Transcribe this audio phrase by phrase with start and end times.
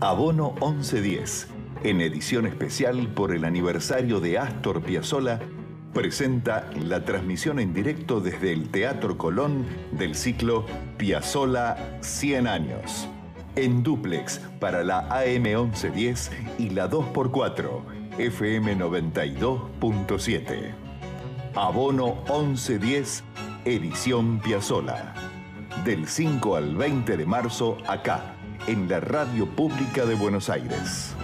[0.00, 1.48] Abono 1110,
[1.84, 5.40] en edición especial por el aniversario de Astor Piazzolla,
[5.94, 10.66] presenta la transmisión en directo desde el Teatro Colón del ciclo
[10.98, 13.08] Piazzolla 100 años.
[13.54, 17.80] En duplex para la AM 1110 y la 2x4,
[18.18, 20.74] FM 92.7.
[21.54, 23.24] Abono 1110,
[23.64, 25.14] edición Piazzolla.
[25.86, 28.35] Del 5 al 20 de marzo acá
[28.66, 31.14] en la Radio Pública de Buenos Aires.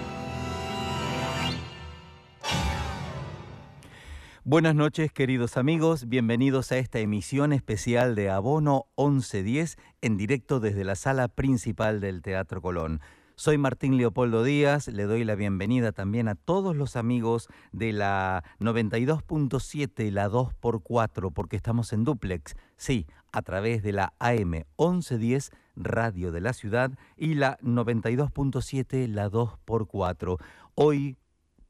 [4.44, 10.84] Buenas noches queridos amigos, bienvenidos a esta emisión especial de Abono 1110 en directo desde
[10.84, 13.00] la sala principal del Teatro Colón.
[13.34, 18.44] Soy Martín Leopoldo Díaz, le doy la bienvenida también a todos los amigos de la
[18.60, 25.50] 92.7 y la 2x4 porque estamos en duplex, sí, a través de la AM 1110
[25.76, 30.38] Radio de la Ciudad y la 92.7 la 2x4.
[30.74, 31.16] Hoy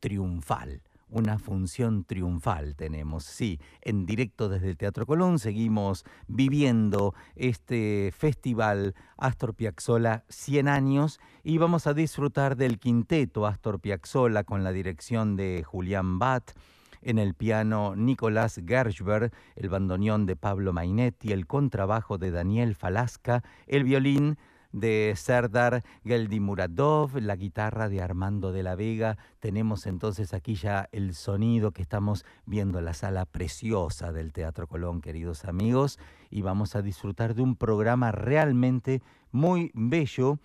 [0.00, 0.82] triunfal
[1.12, 3.24] una función triunfal tenemos.
[3.24, 11.20] Sí, en directo desde el Teatro Colón seguimos viviendo este festival Astor Piazzolla 100 años
[11.44, 16.52] y vamos a disfrutar del quinteto Astor Piazzolla con la dirección de Julián Bat
[17.02, 23.42] en el piano Nicolás Gershberg, el bandoneón de Pablo Mainetti, el contrabajo de Daniel Falasca,
[23.66, 24.38] el violín
[24.72, 29.18] de Serdar Geldimuradov, la guitarra de Armando de la Vega.
[29.38, 34.66] Tenemos entonces aquí ya el sonido que estamos viendo en la sala preciosa del Teatro
[34.66, 35.98] Colón, queridos amigos,
[36.30, 40.38] y vamos a disfrutar de un programa realmente muy bello.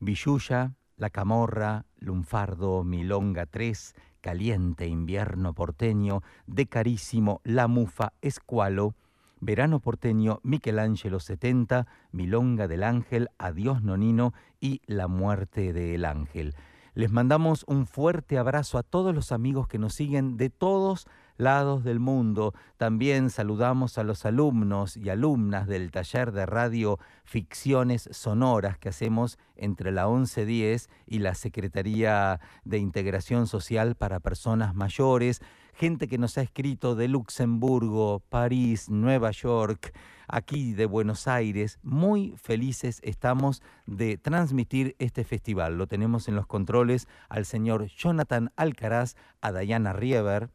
[0.00, 8.94] Villuya, La Camorra, Lunfardo, Milonga 3, Caliente Invierno Porteño, De Carísimo, La Mufa, Escualo,
[9.40, 16.54] Verano Porteño, Michelangelo 70, Milonga del Ángel, Adiós Nonino y La Muerte del Ángel.
[16.94, 21.06] Les mandamos un fuerte abrazo a todos los amigos que nos siguen de todos
[21.40, 22.54] lados del mundo.
[22.76, 29.38] También saludamos a los alumnos y alumnas del taller de radio Ficciones Sonoras que hacemos
[29.56, 35.40] entre la 1110 y la Secretaría de Integración Social para Personas Mayores
[35.80, 39.94] gente que nos ha escrito de Luxemburgo, París, Nueva York,
[40.28, 41.78] aquí de Buenos Aires.
[41.82, 45.78] Muy felices estamos de transmitir este festival.
[45.78, 50.50] Lo tenemos en los controles al señor Jonathan Alcaraz, a Diana Rieber,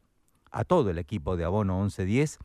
[0.55, 2.39] a todo el equipo de Abono 1110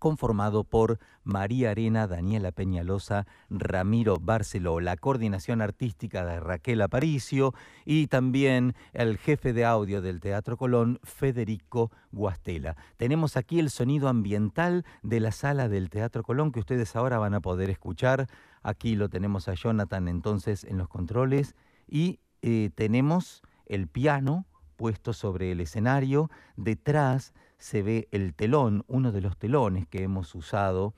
[0.00, 7.54] conformado por María Arena, Daniela Peñalosa, Ramiro Barceló, la coordinación artística de Raquel Aparicio
[7.84, 12.76] y también el jefe de audio del Teatro Colón, Federico Guastela.
[12.96, 17.34] Tenemos aquí el sonido ambiental de la sala del Teatro Colón que ustedes ahora van
[17.34, 18.26] a poder escuchar.
[18.62, 21.54] Aquí lo tenemos a Jonathan entonces en los controles
[21.86, 24.44] y eh, tenemos el piano
[24.76, 26.30] puesto sobre el escenario.
[26.56, 30.94] Detrás se ve el telón, uno de los telones que hemos usado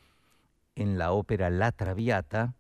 [0.75, 2.55] en la ópera La Traviata,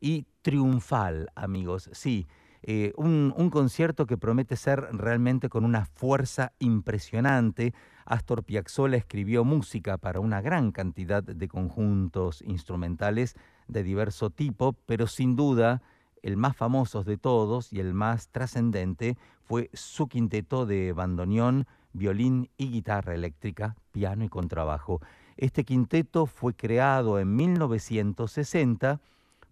[0.00, 1.90] y triunfal, amigos.
[1.92, 2.26] Sí,
[2.62, 7.74] eh, un, un, concierto que promete ser realmente con una fuerza impresionante.
[8.04, 13.36] Astor Piazzolla escribió música para una gran cantidad de conjuntos instrumentales
[13.68, 15.82] de diverso tipo, pero sin duda
[16.22, 21.66] el más famoso de todos y el más trascendente fue su quinteto de bandoneón
[21.98, 25.00] violín y guitarra eléctrica, piano y contrabajo.
[25.36, 29.00] Este quinteto fue creado en 1960,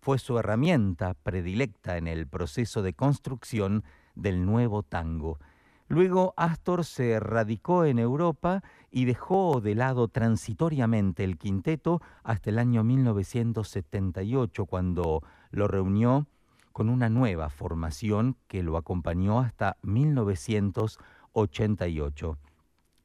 [0.01, 5.39] fue su herramienta predilecta en el proceso de construcción del nuevo tango.
[5.89, 12.59] Luego Astor se radicó en Europa y dejó de lado transitoriamente el quinteto hasta el
[12.59, 16.27] año 1978, cuando lo reunió
[16.73, 21.16] con una nueva formación que lo acompañó hasta 1980.
[21.37, 22.39] 88.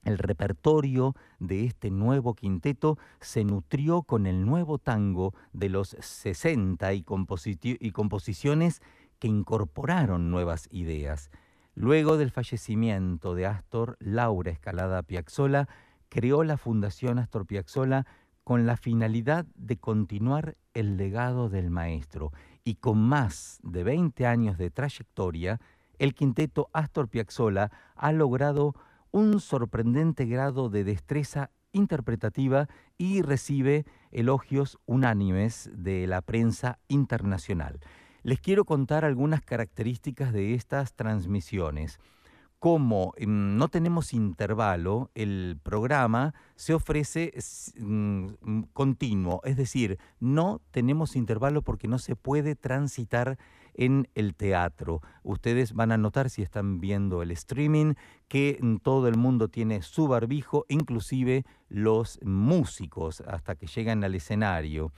[0.04, 6.94] El repertorio de este nuevo quinteto se nutrió con el nuevo tango de los 60
[6.94, 8.82] y, composiciones
[9.20, 11.30] que incorporaron nuevas ideas.
[11.76, 15.70] Luego del fallecimiento de Astor, Laura Escalada Piazzola
[16.10, 18.08] creó la Fundación Astor Piazzola
[18.44, 22.32] con la finalidad de continuar el legado del maestro
[22.64, 25.60] y con más de 20 años de trayectoria,
[26.02, 28.74] el quinteto Astor Piazzolla ha logrado
[29.12, 32.68] un sorprendente grado de destreza interpretativa
[32.98, 37.80] y recibe elogios unánimes de la prensa internacional.
[38.24, 42.00] Les quiero contar algunas características de estas transmisiones.
[42.58, 47.32] Como mm, no tenemos intervalo, el programa se ofrece
[47.78, 53.38] mm, continuo, es decir, no tenemos intervalo porque no se puede transitar
[53.74, 55.02] en el teatro.
[55.24, 57.94] Ustedes van a notar si están viendo el streaming
[58.28, 64.92] que todo el mundo tiene su barbijo, inclusive los músicos, hasta que llegan al escenario.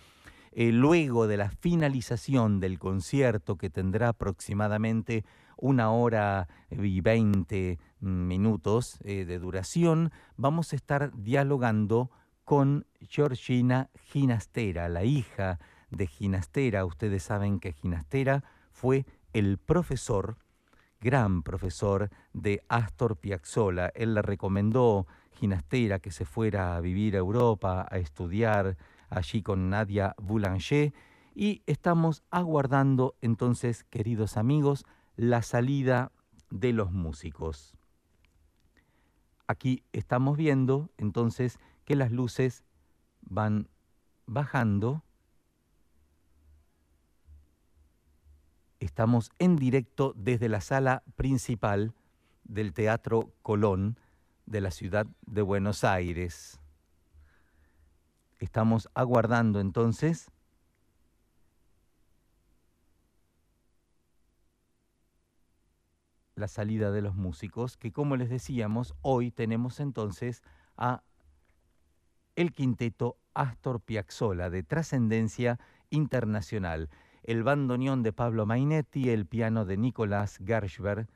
[0.51, 5.25] Eh, luego de la finalización del concierto, que tendrá aproximadamente
[5.57, 12.11] una hora y veinte minutos eh, de duración, vamos a estar dialogando
[12.43, 15.59] con Georgina Ginastera, la hija
[15.89, 16.85] de Ginastera.
[16.85, 18.43] Ustedes saben que Ginastera
[18.73, 20.37] fue el profesor,
[20.99, 23.91] gran profesor de Astor Piazzolla.
[23.95, 28.77] Él le recomendó Ginastera que se fuera a vivir a Europa, a estudiar
[29.09, 30.93] allí con Nadia Boulanger.
[31.35, 34.85] Y estamos aguardando entonces, queridos amigos,
[35.15, 36.11] la salida
[36.49, 37.75] de los músicos.
[39.47, 42.63] Aquí estamos viendo entonces que las luces
[43.21, 43.69] van
[44.25, 45.03] bajando.
[48.83, 51.93] Estamos en directo desde la sala principal
[52.43, 53.97] del Teatro Colón
[54.45, 56.59] de la ciudad de Buenos Aires.
[58.39, 60.29] Estamos aguardando entonces
[66.35, 70.43] la salida de los músicos, que como les decíamos, hoy tenemos entonces
[70.75, 71.03] a
[72.35, 75.57] el quinteto Astor Piazzolla de trascendencia
[75.89, 76.89] internacional,
[77.23, 81.07] el bandoneón de Pablo Mainetti, el piano de Nicolás Gershberg,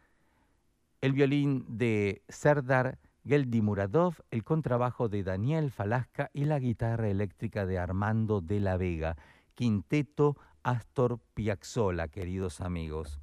[1.01, 7.77] el violín de Serdar Geldimuradov, el contrabajo de Daniel Falasca y la guitarra eléctrica de
[7.77, 9.18] Armando de la Vega.
[9.54, 13.19] Quinteto Astor Piazzolla, queridos amigos.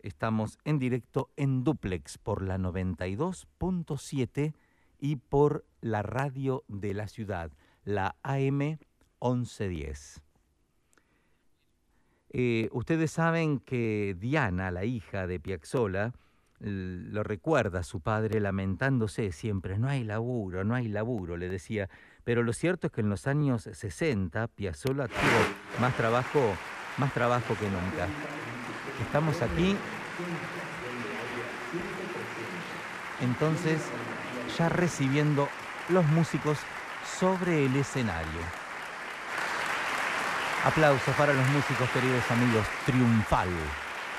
[0.00, 4.54] Estamos en directo en duplex por la 92.7
[4.98, 7.50] y por la radio de la ciudad,
[7.84, 8.78] la AM
[9.20, 10.27] 1110.
[12.30, 16.12] Eh, ustedes saben que Diana, la hija de Piazzola,
[16.60, 21.88] lo recuerda a su padre lamentándose siempre, no hay laburo, no hay laburo, le decía.
[22.24, 26.54] Pero lo cierto es que en los años 60 Piazzola tuvo más trabajo,
[26.98, 28.08] más trabajo que nunca.
[29.00, 29.76] Estamos aquí.
[33.20, 33.80] Entonces,
[34.56, 35.48] ya recibiendo
[35.88, 36.58] los músicos
[37.18, 38.67] sobre el escenario.
[40.64, 42.66] Aplausos para los músicos, queridos amigos.
[42.84, 43.48] Triunfal.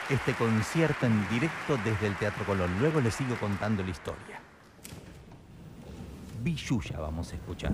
[0.10, 2.80] Este concierto en directo desde el Teatro Colón.
[2.80, 4.40] Luego les sigo contando la historia.
[6.42, 7.74] Villuya vamos a escuchar.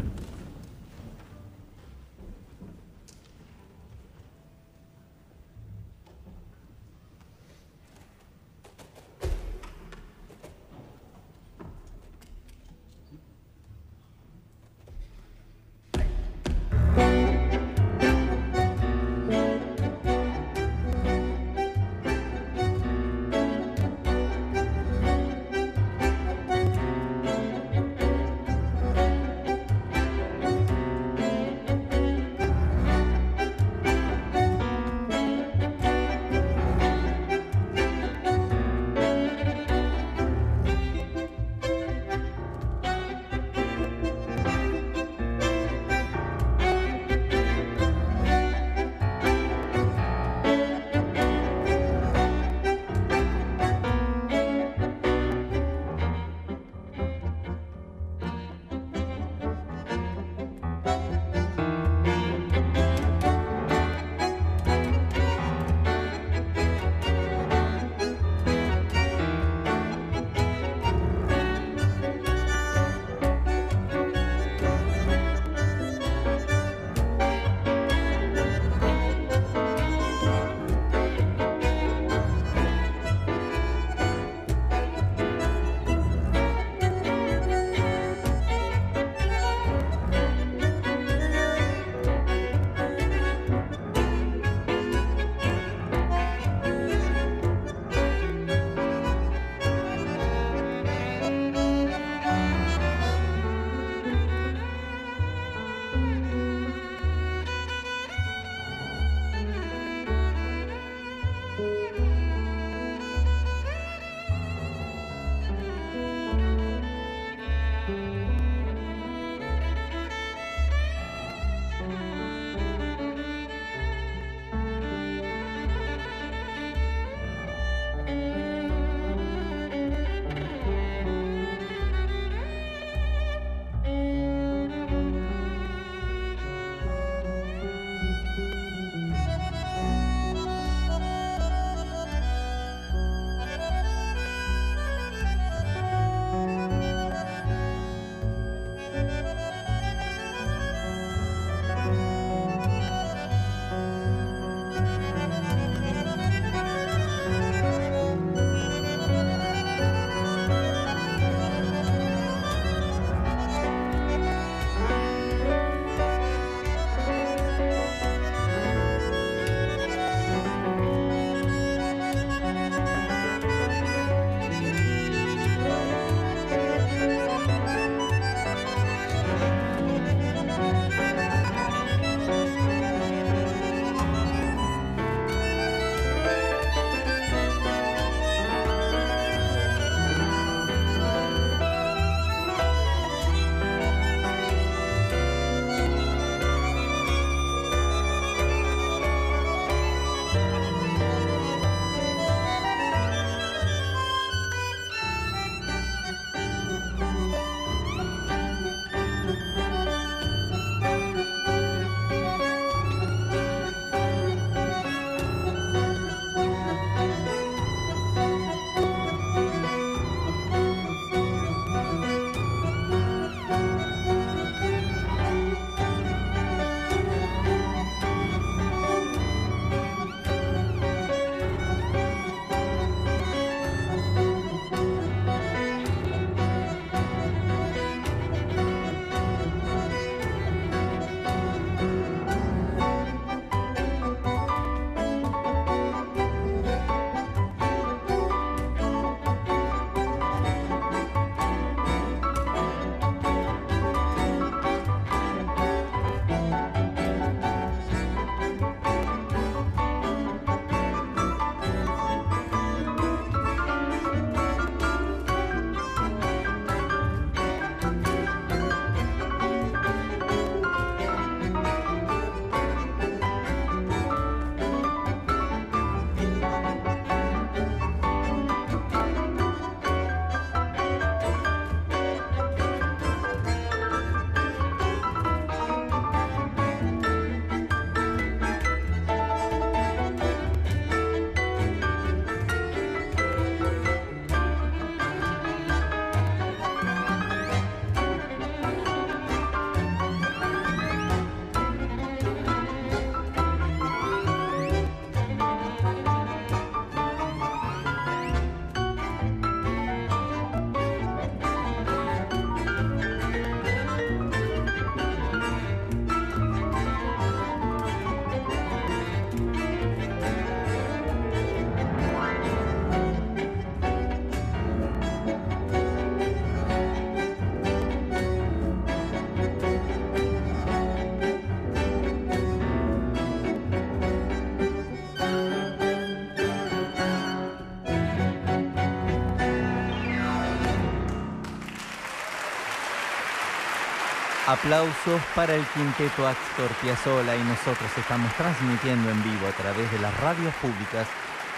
[344.65, 349.99] Aplausos para el quinteto Astor Piazzolla y nosotros estamos transmitiendo en vivo a través de
[349.99, 351.07] las radios públicas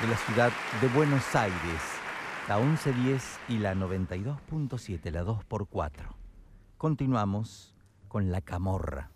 [0.02, 1.82] de la ciudad de Buenos Aires,
[2.50, 5.90] la 1110 y la 92.7, la 2x4.
[6.78, 7.74] Continuamos
[8.10, 9.10] con la camorra.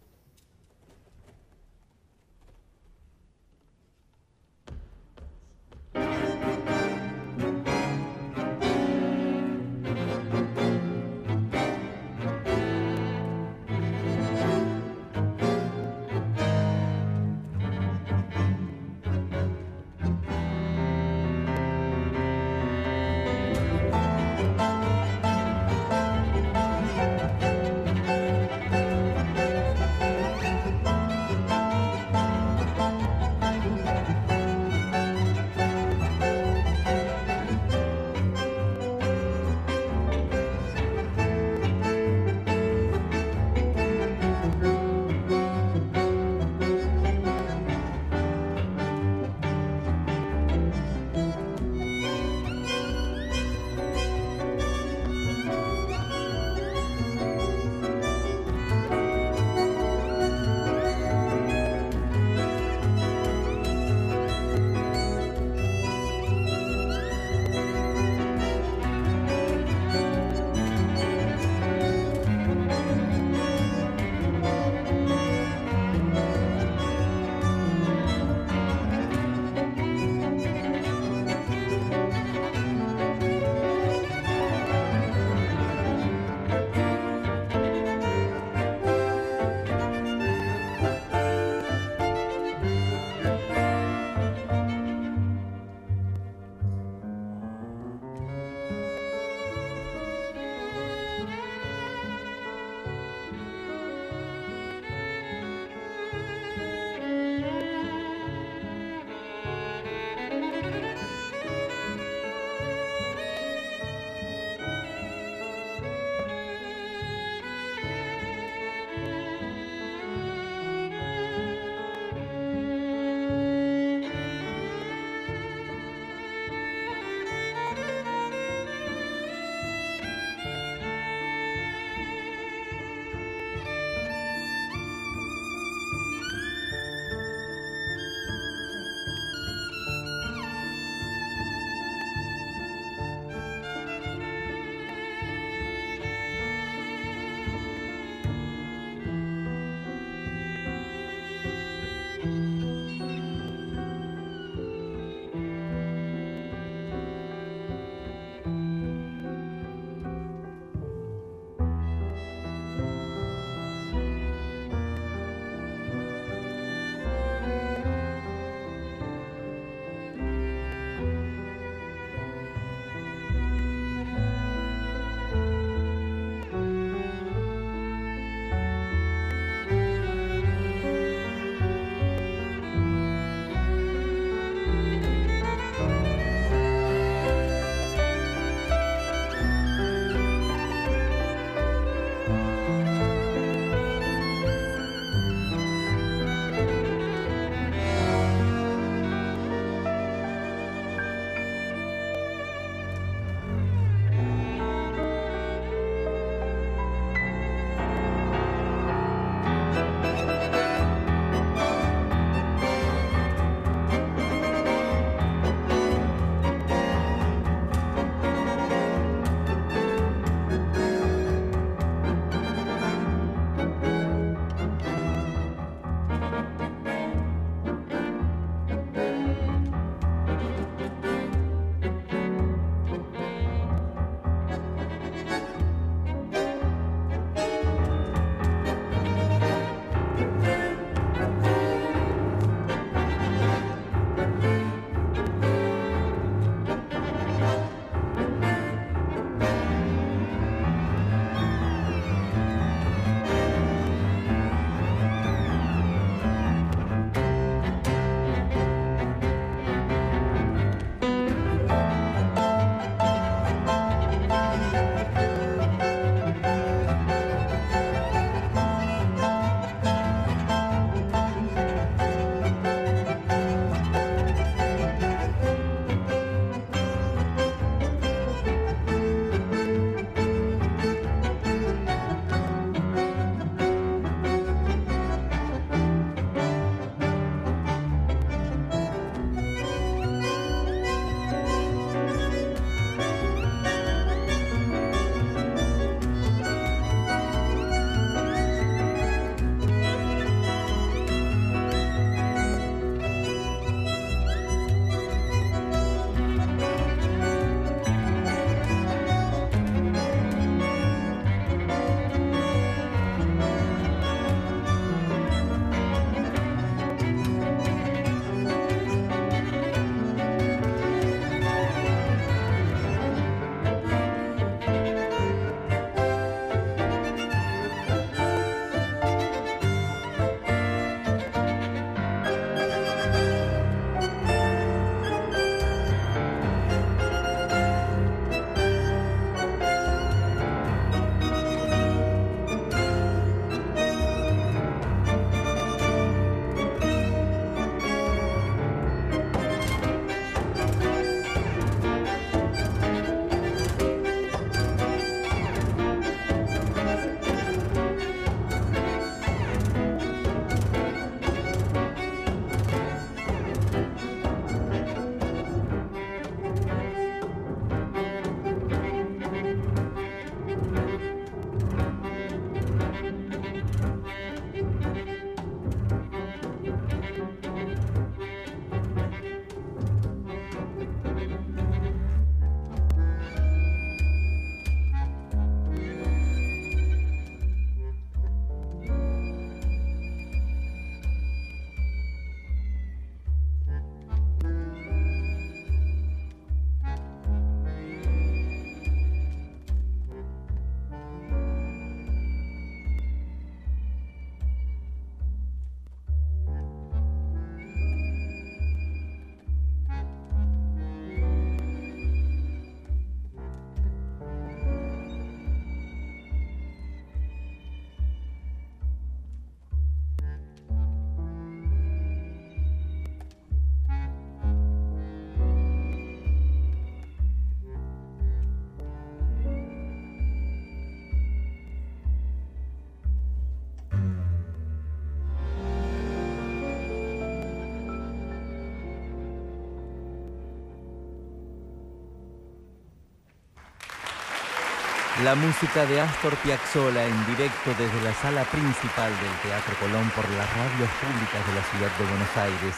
[445.24, 450.28] La música de Astor Piazzolla en directo desde la sala principal del Teatro Colón por
[450.32, 452.76] las radios públicas de la ciudad de Buenos Aires.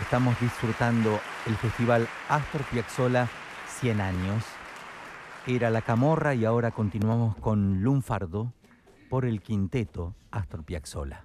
[0.00, 3.28] Estamos disfrutando el festival Astor Piazzolla
[3.68, 4.44] 100 años.
[5.46, 8.52] Era La Camorra y ahora continuamos con Lunfardo
[9.08, 11.24] por el quinteto Astor Piazzolla.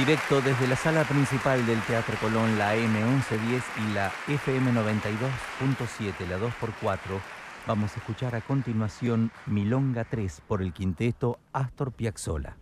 [0.00, 6.38] Directo desde la sala principal del Teatro Colón, la M1110 y la FM 92.7, la
[6.38, 7.20] 2x4.
[7.66, 12.56] Vamos a escuchar a continuación Milonga 3 por el quinteto Astor Piazzolla.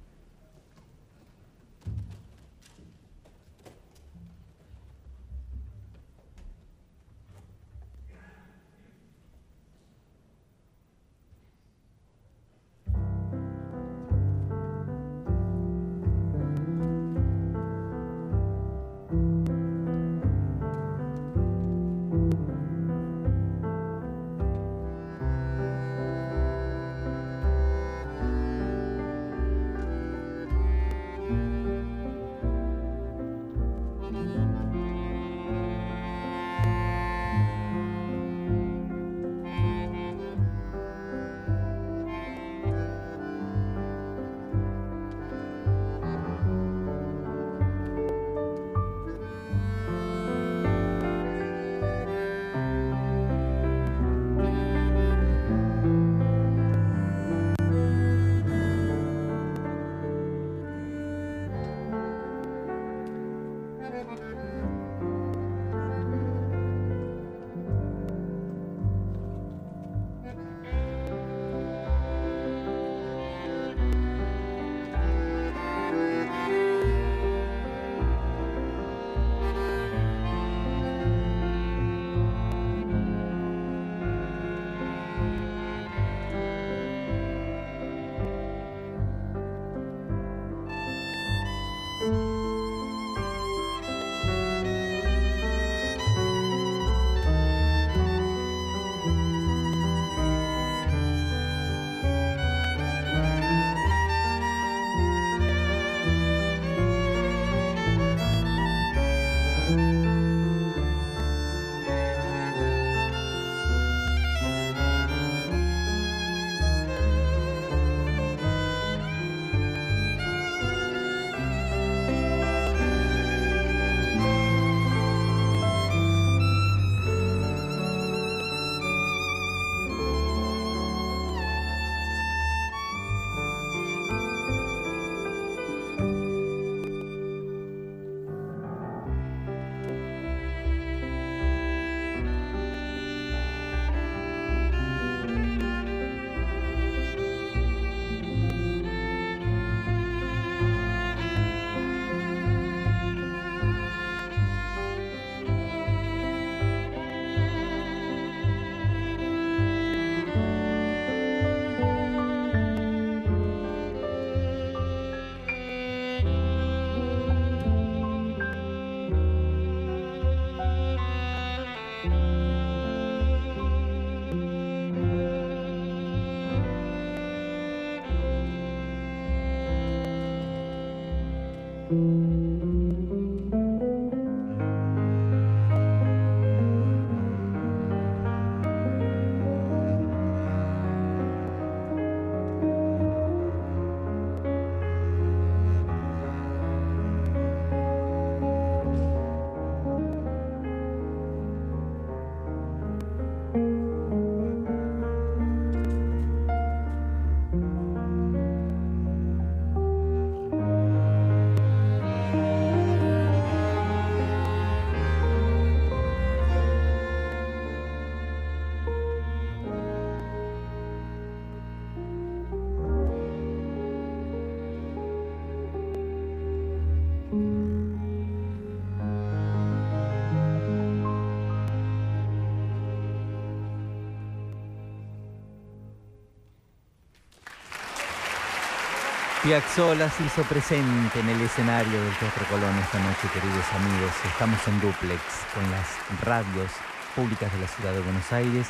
[239.48, 244.12] Piazzolla se hizo presente en el escenario del Teatro Colón esta noche, queridos amigos.
[244.26, 245.22] Estamos en duplex
[245.54, 246.70] con las radios
[247.16, 248.66] públicas de la ciudad de Buenos Aires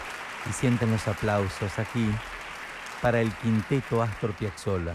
[0.49, 2.09] y sienten los aplausos aquí
[3.03, 4.95] para el quinteto Astor Piazzolla.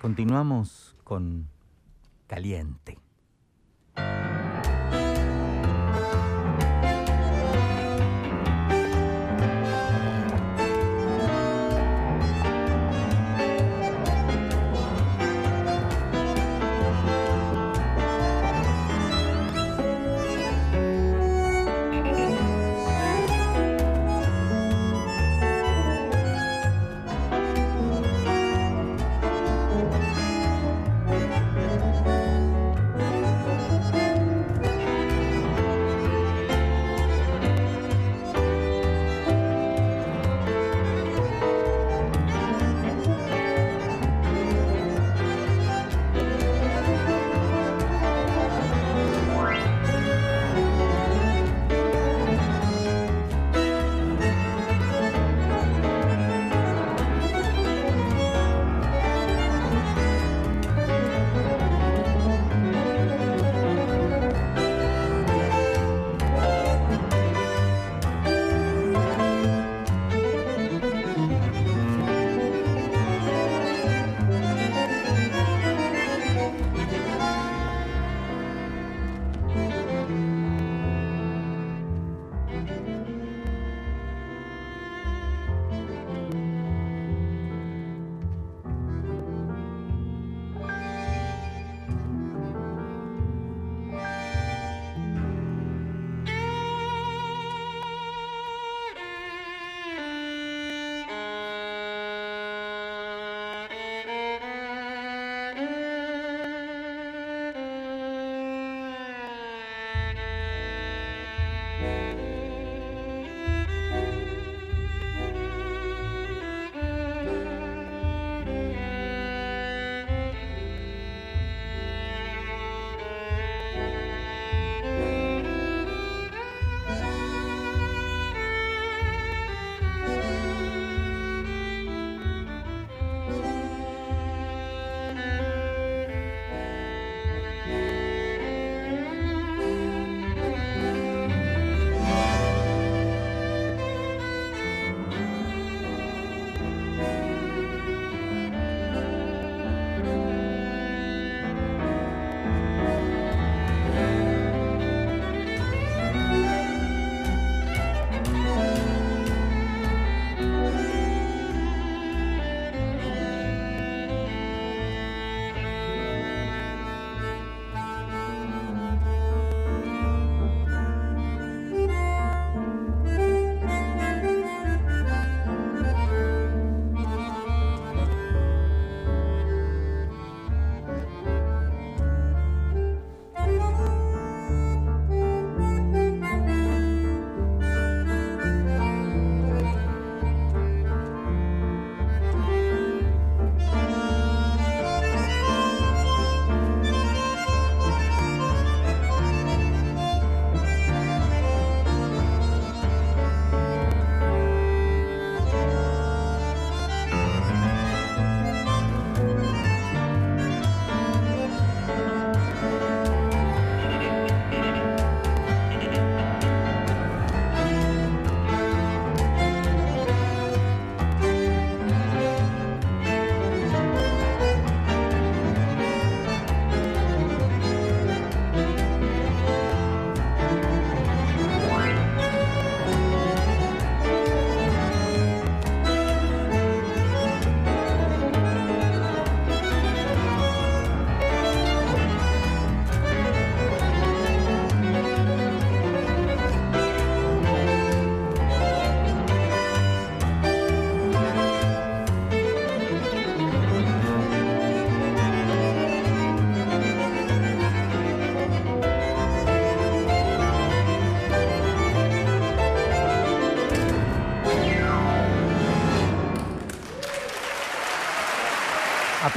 [0.00, 1.48] Continuamos con
[2.28, 3.07] Caliente.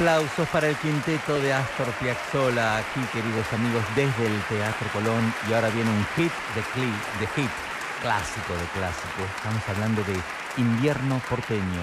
[0.02, 5.32] Aplausos para el quinteto de Astor Piazzolla, aquí queridos amigos, desde el Teatro Colón.
[5.48, 7.50] Y ahora viene un hit de, de hit,
[8.02, 9.22] clásico de clásico.
[9.36, 10.18] Estamos hablando de
[10.60, 11.82] invierno porteño.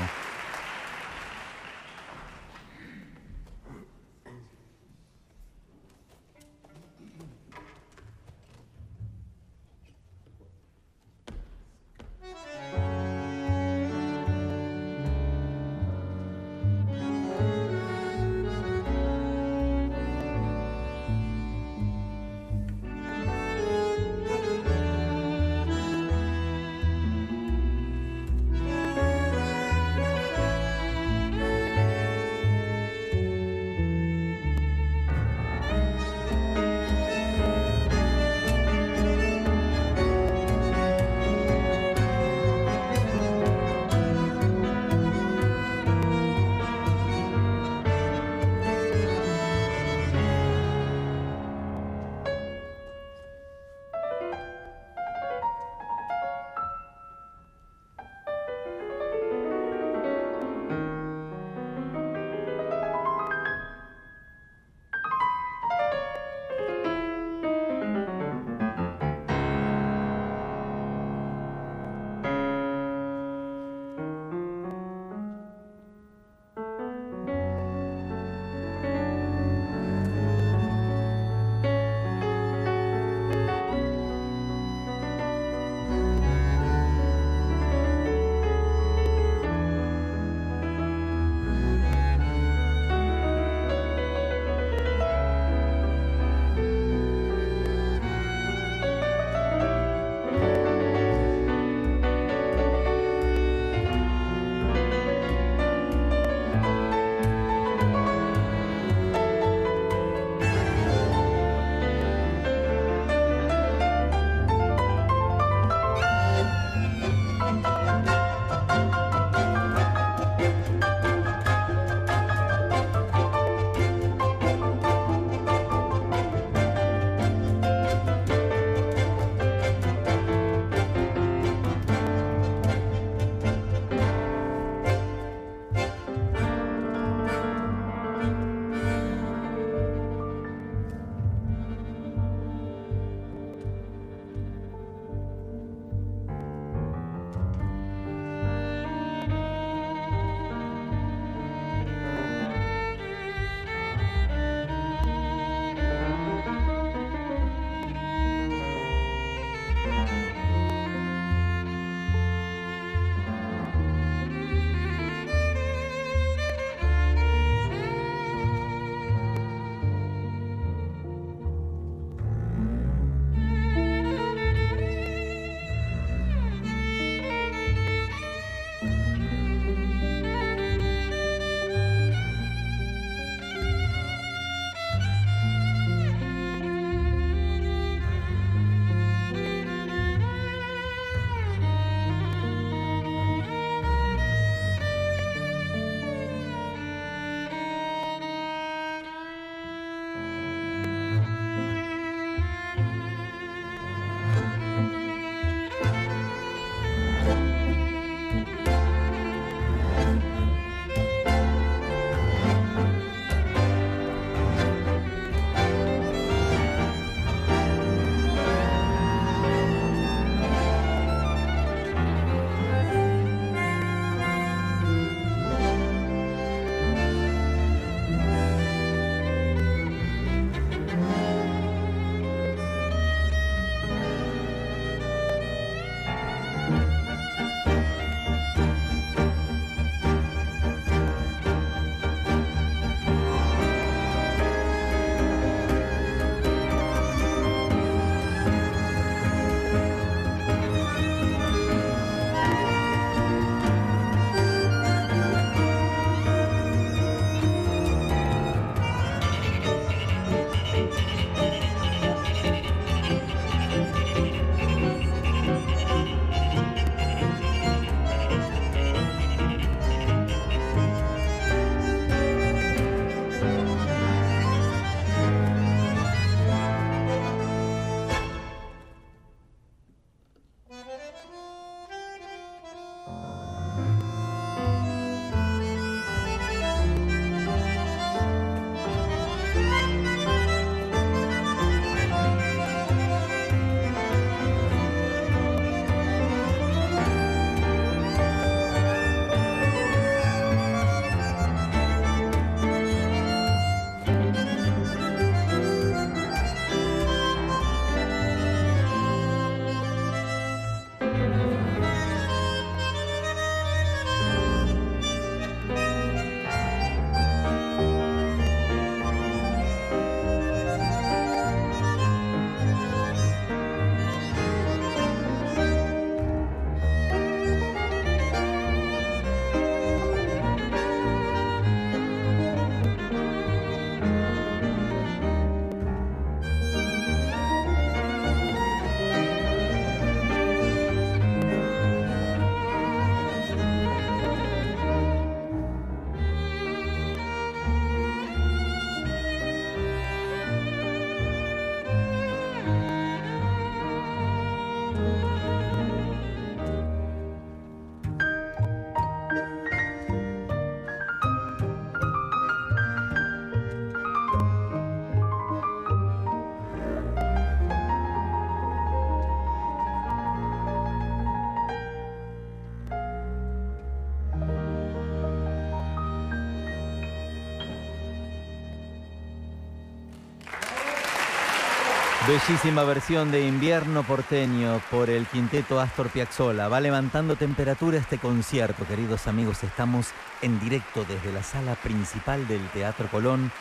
[382.30, 386.68] Bellísima versión de Invierno Porteño por el quinteto Astor Piazzolla.
[386.68, 389.64] Va levantando temperatura este concierto, queridos amigos.
[389.64, 390.10] Estamos
[390.44, 393.52] en directo desde la sala principal del Teatro Colón.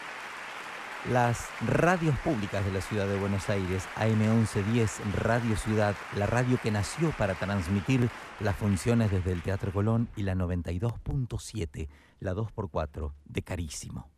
[1.11, 6.71] Las radios públicas de la ciudad de Buenos Aires, AM1110 Radio Ciudad, la radio que
[6.71, 11.89] nació para transmitir las funciones desde el Teatro Colón, y la 92.7,
[12.21, 14.11] la 2x4 de Carísimo.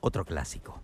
[0.00, 0.80] Otro clásico.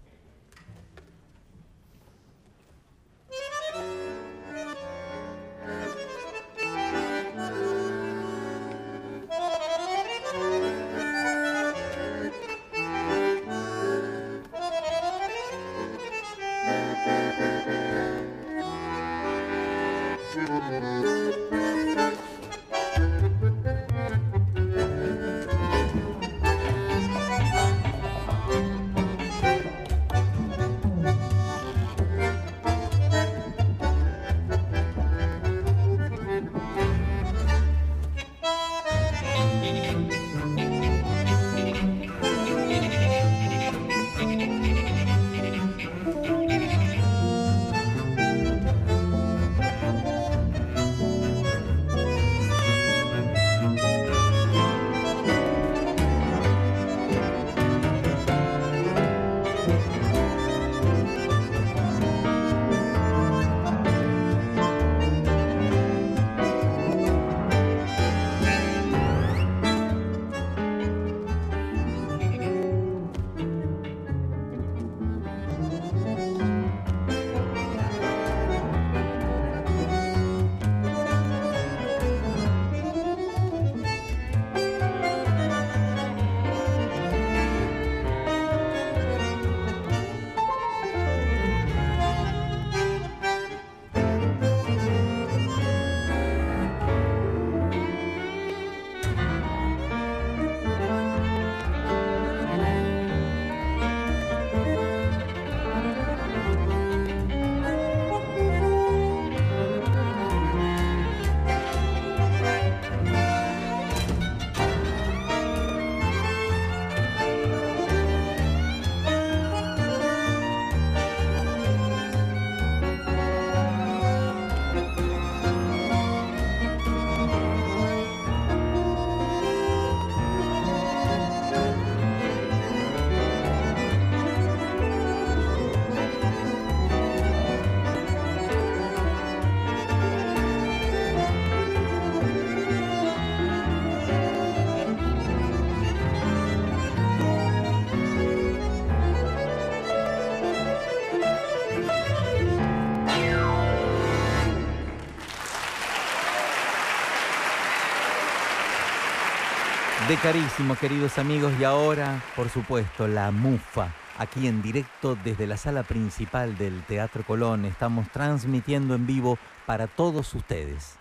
[160.23, 163.93] Carísimo, queridos amigos, y ahora, por supuesto, la mufa.
[164.19, 169.87] Aquí en directo desde la sala principal del Teatro Colón estamos transmitiendo en vivo para
[169.87, 170.99] todos ustedes.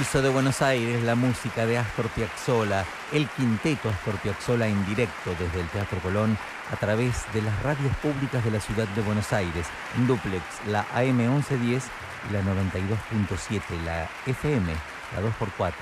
[0.00, 5.34] Pulso de Buenos Aires, la música de Astor Piazzolla, el quinteto Astor Piazzolla en directo
[5.38, 6.38] desde el Teatro Colón
[6.72, 9.66] a través de las radios públicas de la ciudad de Buenos Aires,
[9.98, 11.84] en duplex, la AM 1110
[12.30, 15.72] y la 92.7, la FM, la 2x4.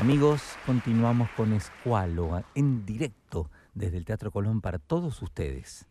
[0.00, 5.86] Amigos, continuamos con Escualo en directo desde el Teatro Colón para todos ustedes.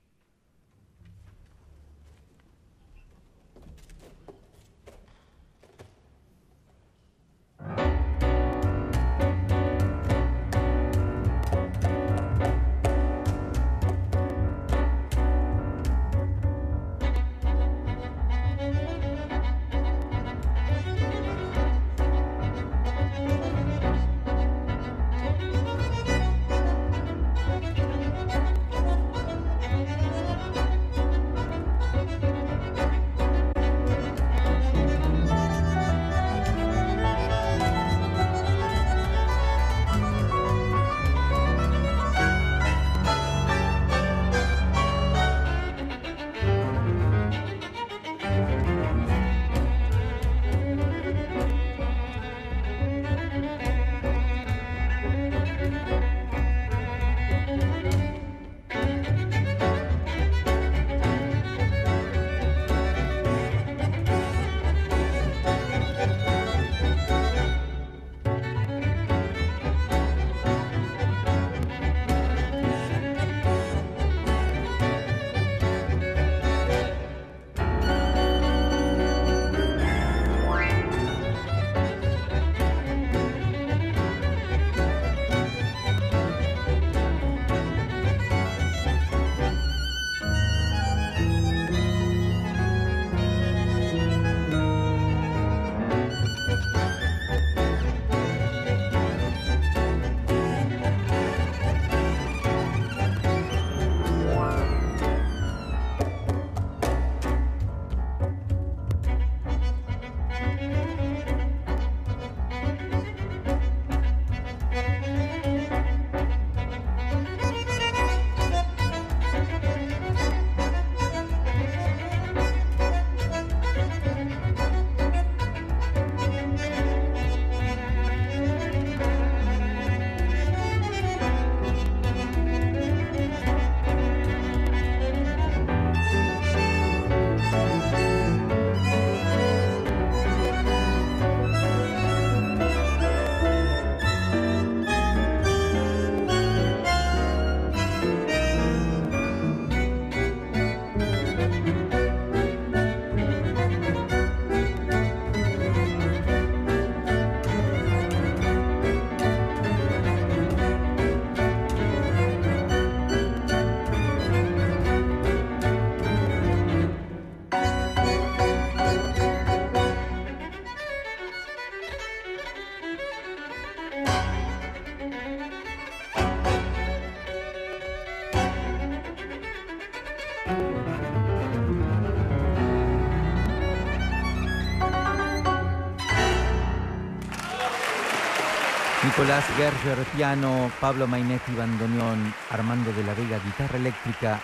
[189.35, 194.39] Nicolás Gerger, piano, Pablo Mainetti, bandoneón, Armando de la Vega, guitarra eléctrica,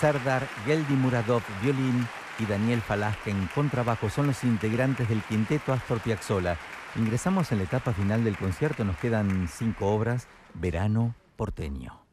[0.00, 6.00] Serdar Geldi Muradov, violín y Daniel Falasque en contrabajo son los integrantes del quinteto Astor
[6.00, 6.56] Piazzolla.
[6.96, 12.09] Ingresamos en la etapa final del concierto, nos quedan cinco obras, Verano Porteño.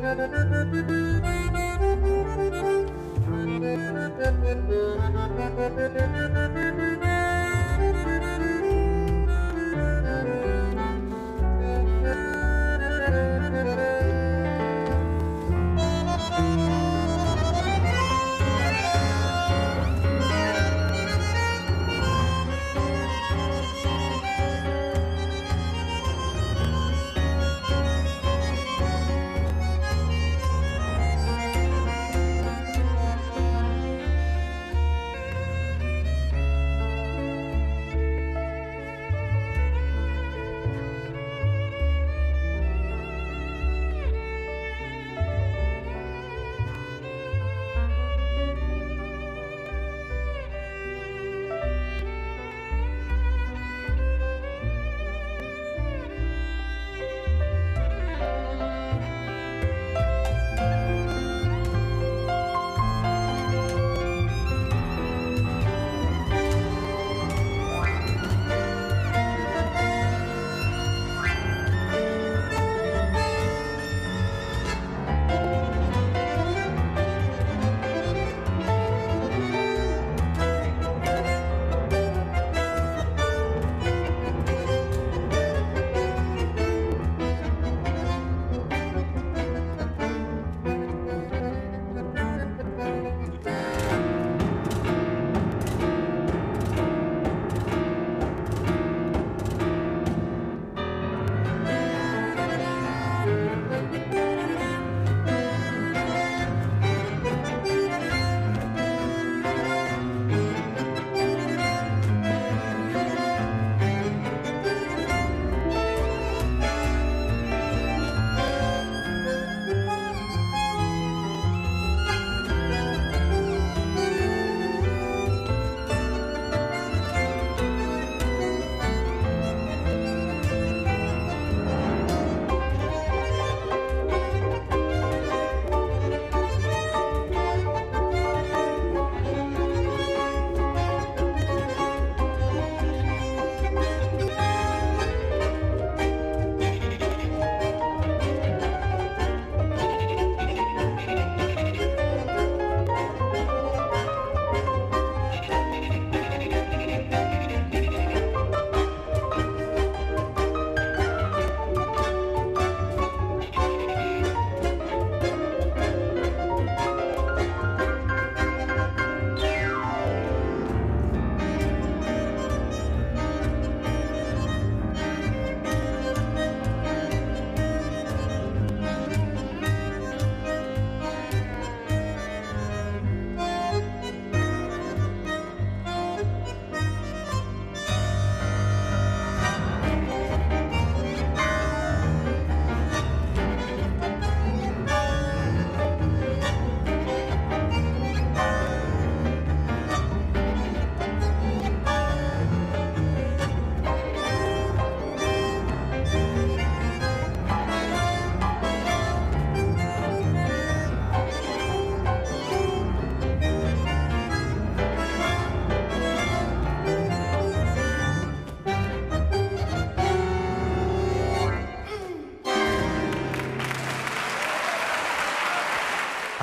[0.00, 0.29] no, no, no.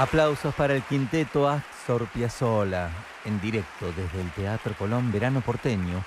[0.07, 2.89] Aplausos para el quinteto Astor Piazzolla
[3.25, 6.01] en directo desde el Teatro Colón Verano Porteño.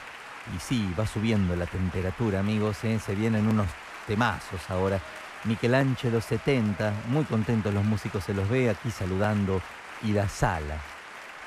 [0.56, 2.98] Y sí, va subiendo la temperatura, amigos, ¿eh?
[2.98, 3.66] se vienen unos
[4.06, 4.98] temazos ahora.
[5.44, 9.60] Michelangelo 70, muy contentos los músicos, se los ve aquí saludando.
[10.02, 10.78] Y la sala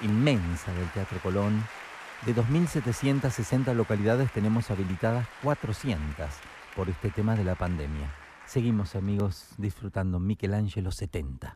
[0.01, 1.65] inmensa del Teatro Colón,
[2.23, 6.29] de 2.760 localidades tenemos habilitadas 400
[6.75, 8.13] por este tema de la pandemia.
[8.45, 11.52] Seguimos amigos disfrutando Michelangelo 70.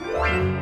[0.00, 0.59] Bye.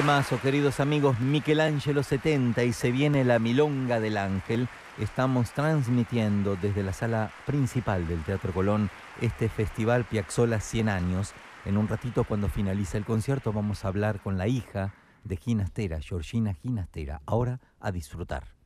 [0.00, 4.66] Temazo, queridos amigos, Michelangelo 70 y se viene la Milonga del Ángel.
[4.98, 8.88] Estamos transmitiendo desde la sala principal del Teatro Colón
[9.20, 11.34] este festival Piazzola 100 años.
[11.66, 14.94] En un ratito cuando finalice el concierto vamos a hablar con la hija
[15.24, 17.20] de Ginastera, Georgina Ginastera.
[17.26, 18.59] Ahora a disfrutar.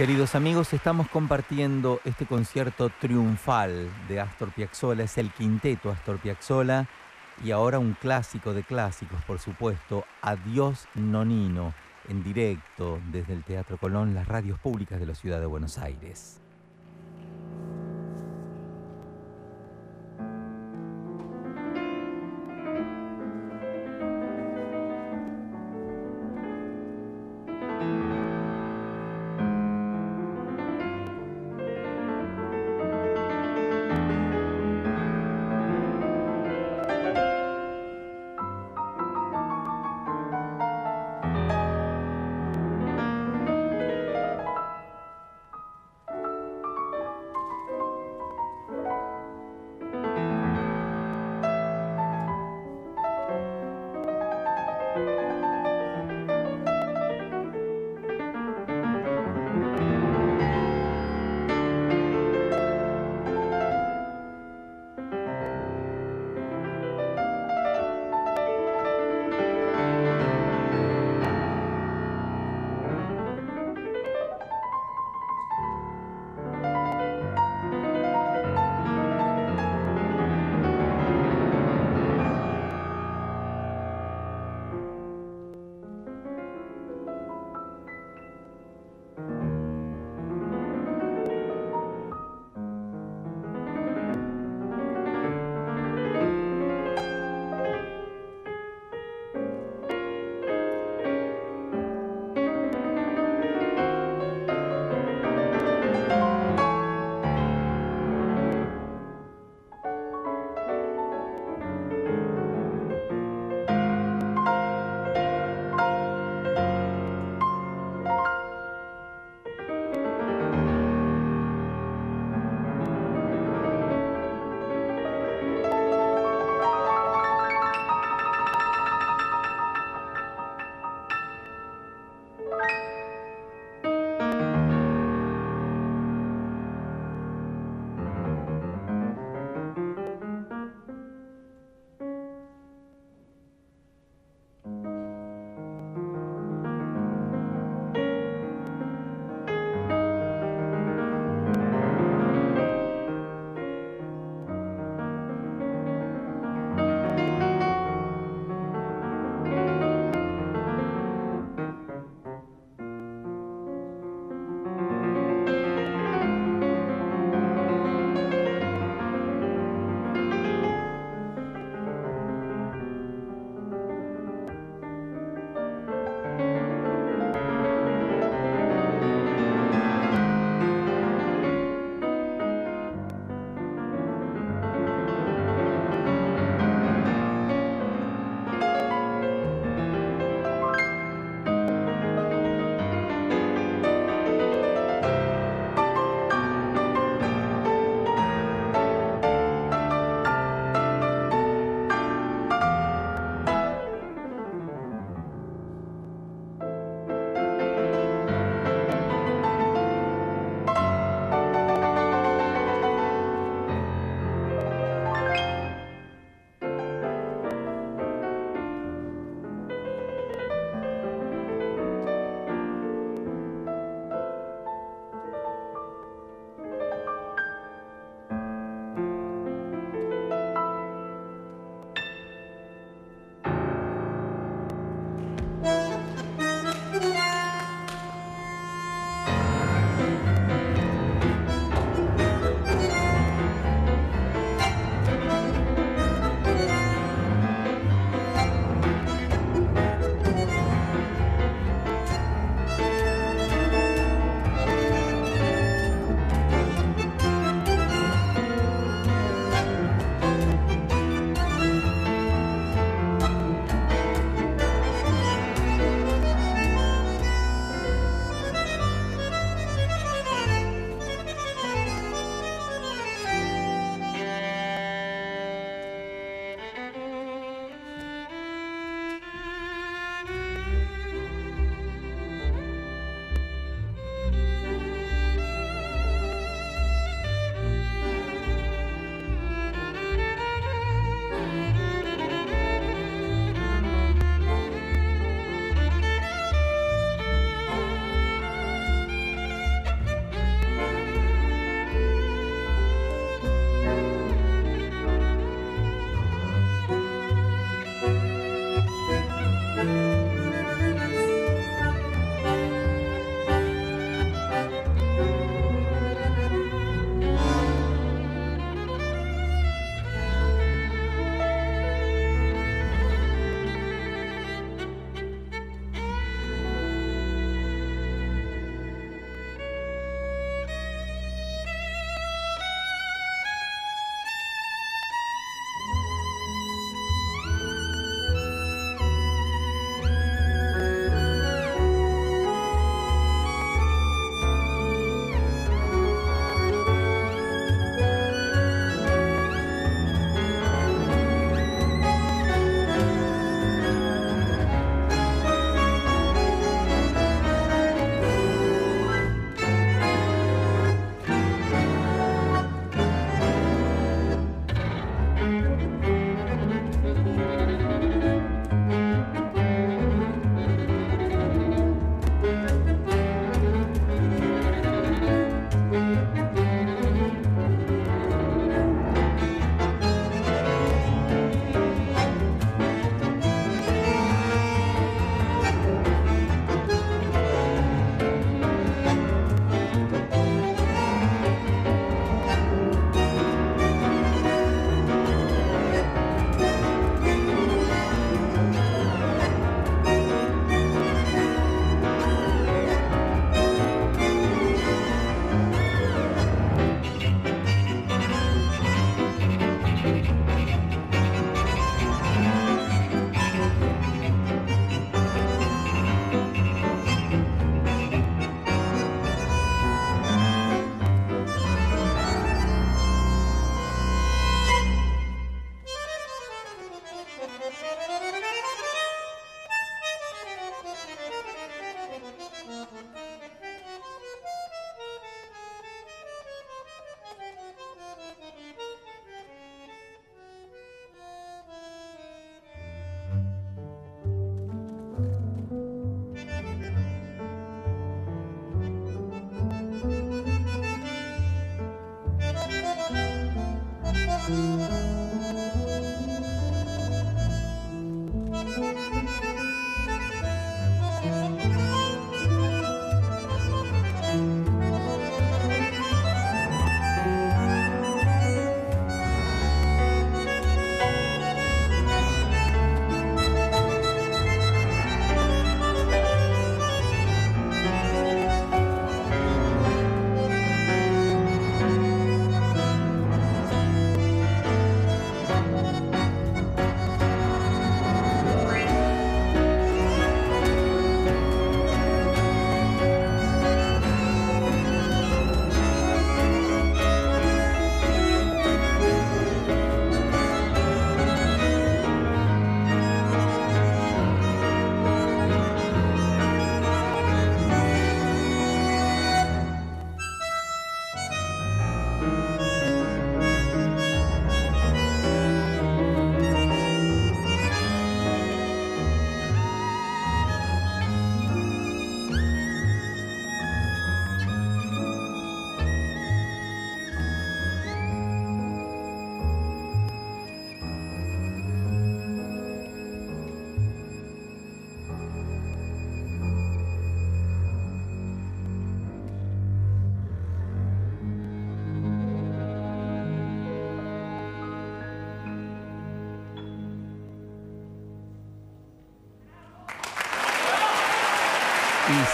[0.00, 6.88] Queridos amigos, estamos compartiendo este concierto triunfal de Astor Piazzolla, es el quinteto Astor Piazzolla
[7.44, 11.74] y ahora un clásico de clásicos, por supuesto, Adiós Nonino,
[12.08, 16.39] en directo desde el Teatro Colón, las radios públicas de la ciudad de Buenos Aires.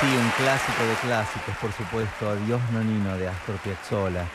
[0.00, 4.26] Sí, un clásico de clásicos, por supuesto, Adiós Nonino de Astor Piazzolla.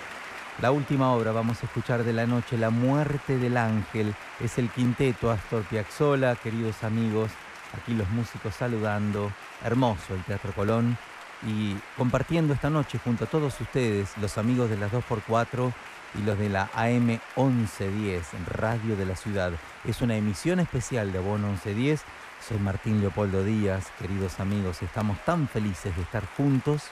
[0.59, 4.69] La última obra vamos a escuchar de la noche, La muerte del ángel, es el
[4.69, 7.31] quinteto Astor Piazzolla, queridos amigos,
[7.79, 9.31] aquí los músicos saludando,
[9.63, 10.97] hermoso el Teatro Colón
[11.45, 15.71] y compartiendo esta noche junto a todos ustedes, los amigos de las 2x4
[16.19, 19.51] y los de la AM 1110, Radio de la Ciudad.
[19.85, 22.03] Es una emisión especial de Abono 1110
[22.41, 26.83] soy Martín Leopoldo Díaz, queridos amigos, estamos tan felices de estar juntos,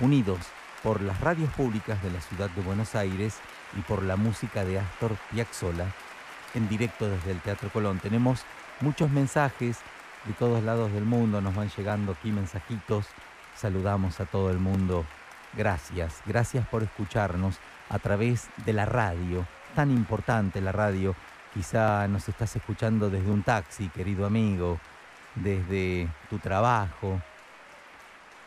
[0.00, 0.38] unidos
[0.82, 3.38] por las radios públicas de la ciudad de Buenos Aires
[3.76, 5.86] y por la música de Astor Piazzolla
[6.54, 7.98] en directo desde el Teatro Colón.
[7.98, 8.42] Tenemos
[8.80, 9.78] muchos mensajes
[10.24, 13.06] de todos lados del mundo, nos van llegando aquí mensajitos,
[13.54, 15.04] saludamos a todo el mundo.
[15.54, 17.58] Gracias, gracias por escucharnos
[17.90, 21.14] a través de la radio, tan importante la radio
[21.56, 24.78] Quizá nos estás escuchando desde un taxi, querido amigo,
[25.36, 27.18] desde tu trabajo,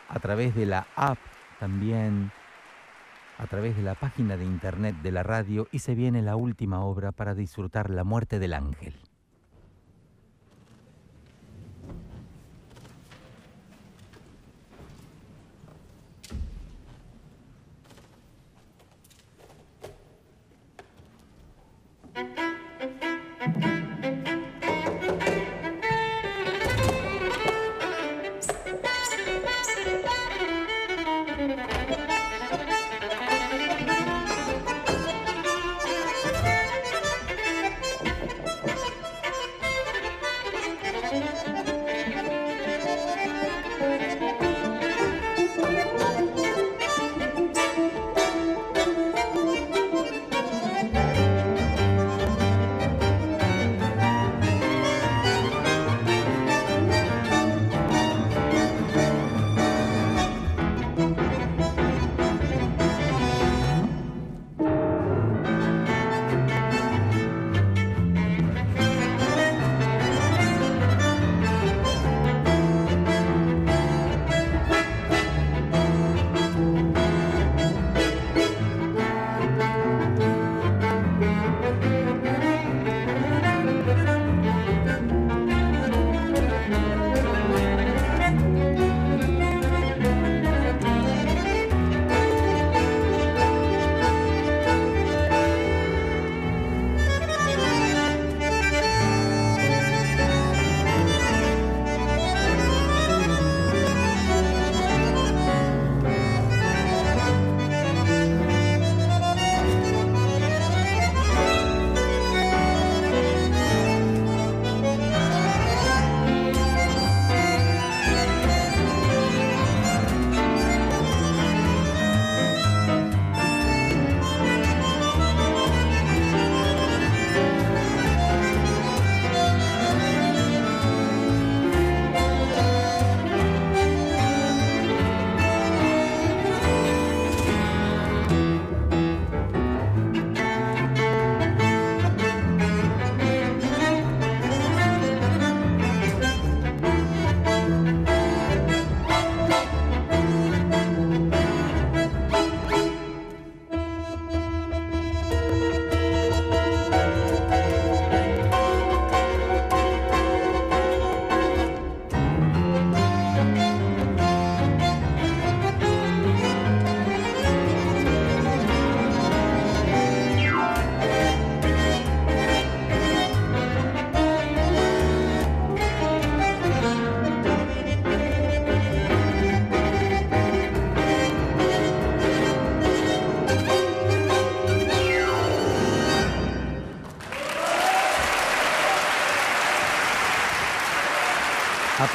[0.08, 1.18] a través de la app
[1.58, 2.30] también,
[3.38, 6.84] a través de la página de internet de la radio y se viene la última
[6.84, 8.94] obra para disfrutar la muerte del ángel.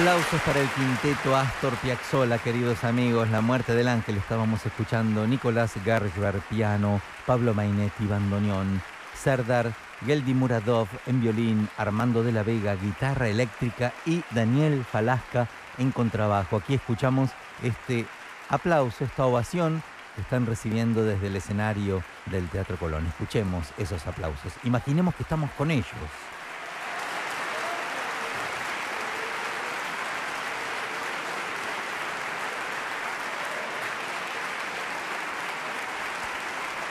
[0.05, 3.27] Aplausos para el quinteto Astor Piazzolla, queridos amigos.
[3.31, 8.83] La muerte del ángel estábamos escuchando Nicolás Garger, piano, Pablo Mainetti, bandoneón,
[9.15, 9.73] Serdar
[10.05, 15.47] Geldi Muradov en violín, Armando de la Vega, guitarra eléctrica y Daniel Falasca
[15.79, 16.57] en contrabajo.
[16.57, 17.31] Aquí escuchamos
[17.63, 18.05] este
[18.49, 19.81] aplauso, esta ovación
[20.13, 23.07] que están recibiendo desde el escenario del Teatro Colón.
[23.07, 24.53] Escuchemos esos aplausos.
[24.65, 25.87] Imaginemos que estamos con ellos.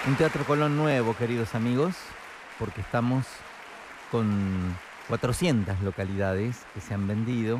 [0.06, 1.94] Un Teatro Colón nuevo, queridos amigos,
[2.58, 3.24] porque estamos
[4.10, 4.76] con
[5.08, 7.58] 400 localidades que se han vendido.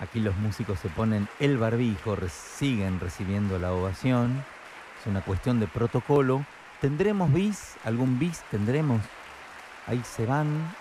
[0.00, 4.44] Aquí los músicos se ponen el barbijo, siguen recibiendo la ovación.
[5.00, 6.44] Es una cuestión de protocolo.
[6.80, 7.76] ¿Tendremos bis?
[7.84, 9.00] ¿Algún bis tendremos?
[9.86, 10.74] Ahí se van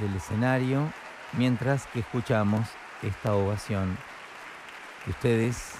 [0.00, 0.90] del escenario
[1.34, 2.66] mientras que escuchamos
[3.02, 3.98] esta ovación
[5.04, 5.72] que ustedes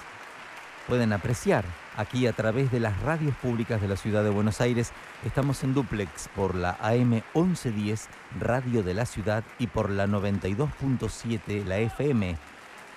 [0.87, 1.65] pueden apreciar
[1.97, 4.91] aquí a través de las radios públicas de la ciudad de Buenos Aires.
[5.25, 8.09] Estamos en duplex por la AM 1110
[8.39, 12.37] Radio de la Ciudad y por la 92.7 la FM,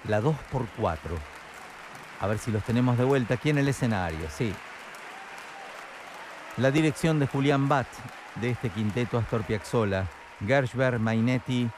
[0.08, 0.96] la 2x4.
[2.20, 4.52] A ver si los tenemos de vuelta aquí en el escenario, sí.
[6.56, 7.86] La dirección de Julián Bat
[8.36, 10.06] de este quinteto Astor Piazzolla,
[10.46, 11.68] Gershberg Mainetti,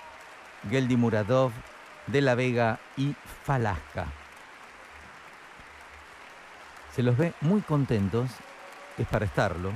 [0.70, 1.52] Geldi Muradov,
[2.06, 3.14] De la Vega y
[3.44, 4.06] Falasca.
[6.98, 8.28] Se los ve muy contentos,
[8.98, 9.70] es para estarlo.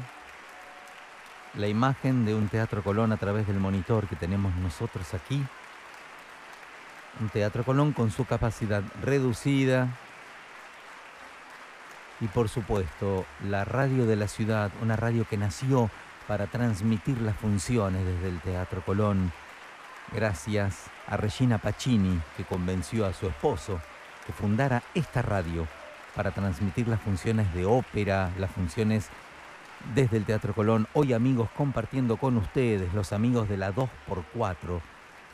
[1.55, 5.41] La imagen de un Teatro Colón a través del monitor que tenemos nosotros aquí.
[7.21, 9.87] Un Teatro Colón con su capacidad reducida.
[12.21, 15.93] Y por supuesto, la radio de la ciudad, una radio que nació
[16.27, 19.31] para transmitir las funciones desde el Teatro Colón.
[20.13, 23.81] Gracias a Regina Pacini, que convenció a su esposo
[24.27, 25.69] que fundara esta radio
[26.15, 29.09] para transmitir las funciones de ópera, las funciones
[29.95, 30.87] desde el Teatro Colón.
[30.95, 34.81] Hoy amigos compartiendo con ustedes, los amigos de la 2x4,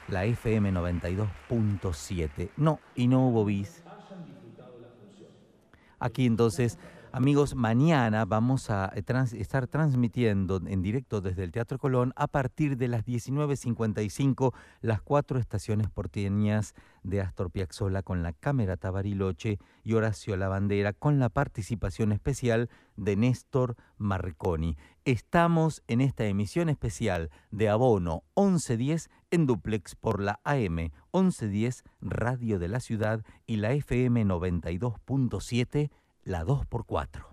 [0.08, 2.50] la FM 92.7.
[2.56, 3.82] No, y no hubo bis.
[6.00, 6.78] Aquí entonces
[7.18, 9.02] Amigos, mañana vamos a eh,
[9.38, 15.40] estar transmitiendo en directo desde el Teatro Colón a partir de las 19.55 las cuatro
[15.40, 22.12] estaciones porteñas de Astor Piazzolla con la Cámara Tabariloche y Horacio Lavandera con la participación
[22.12, 24.76] especial de Néstor Marconi.
[25.04, 32.60] Estamos en esta emisión especial de Abono 1110 en duplex por la AM 1110 Radio
[32.60, 35.90] de la Ciudad y la FM 92.7
[36.28, 37.24] la 2x4.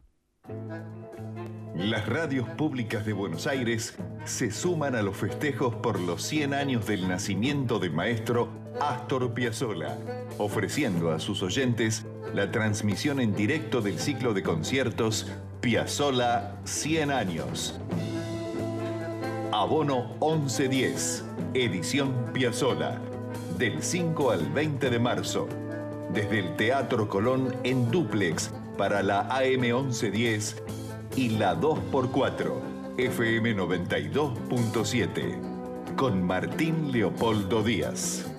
[1.75, 6.87] Las radios públicas de Buenos Aires se suman a los festejos por los 100 años
[6.87, 8.47] del nacimiento del maestro
[8.79, 9.97] Astor Piazzolla,
[10.37, 15.27] ofreciendo a sus oyentes la transmisión en directo del ciclo de conciertos
[15.59, 17.77] Piazzolla 100 años.
[19.51, 23.01] Abono 1110, edición Piazzolla,
[23.57, 25.49] del 5 al 20 de marzo,
[26.13, 30.63] desde el Teatro Colón en duplex para la AM 1110
[31.15, 32.53] y la 2x4
[32.97, 38.31] FM 92.7 con Martín Leopoldo Díaz.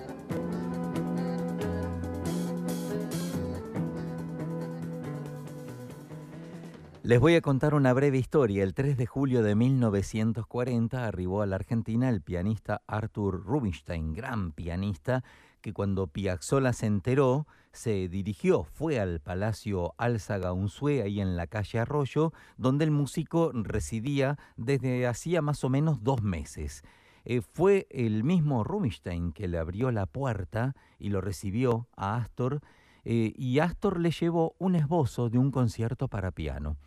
[7.03, 8.63] Les voy a contar una breve historia.
[8.63, 14.51] El 3 de julio de 1940 arribó a la Argentina el pianista Arthur Rubinstein, gran
[14.51, 15.23] pianista,
[15.61, 17.47] que cuando Piazzolla se enteró,
[17.77, 23.51] se dirigió, fue al Palacio Álzaga Unzué, ahí en la calle Arroyo, donde el músico
[23.53, 26.81] residía desde hacía más o menos dos meses.
[27.23, 32.61] Eh, fue el mismo Rubinstein que le abrió la puerta y lo recibió a Astor,
[33.05, 36.77] eh, y Astor le llevó un esbozo de un concierto para piano.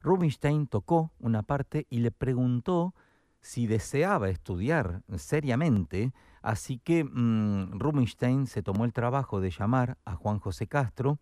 [0.00, 2.92] Rubinstein tocó una parte y le preguntó
[3.40, 6.12] si deseaba estudiar seriamente
[6.44, 11.18] Así que mm, Rubinstein se tomó el trabajo de llamar a Juan José Castro,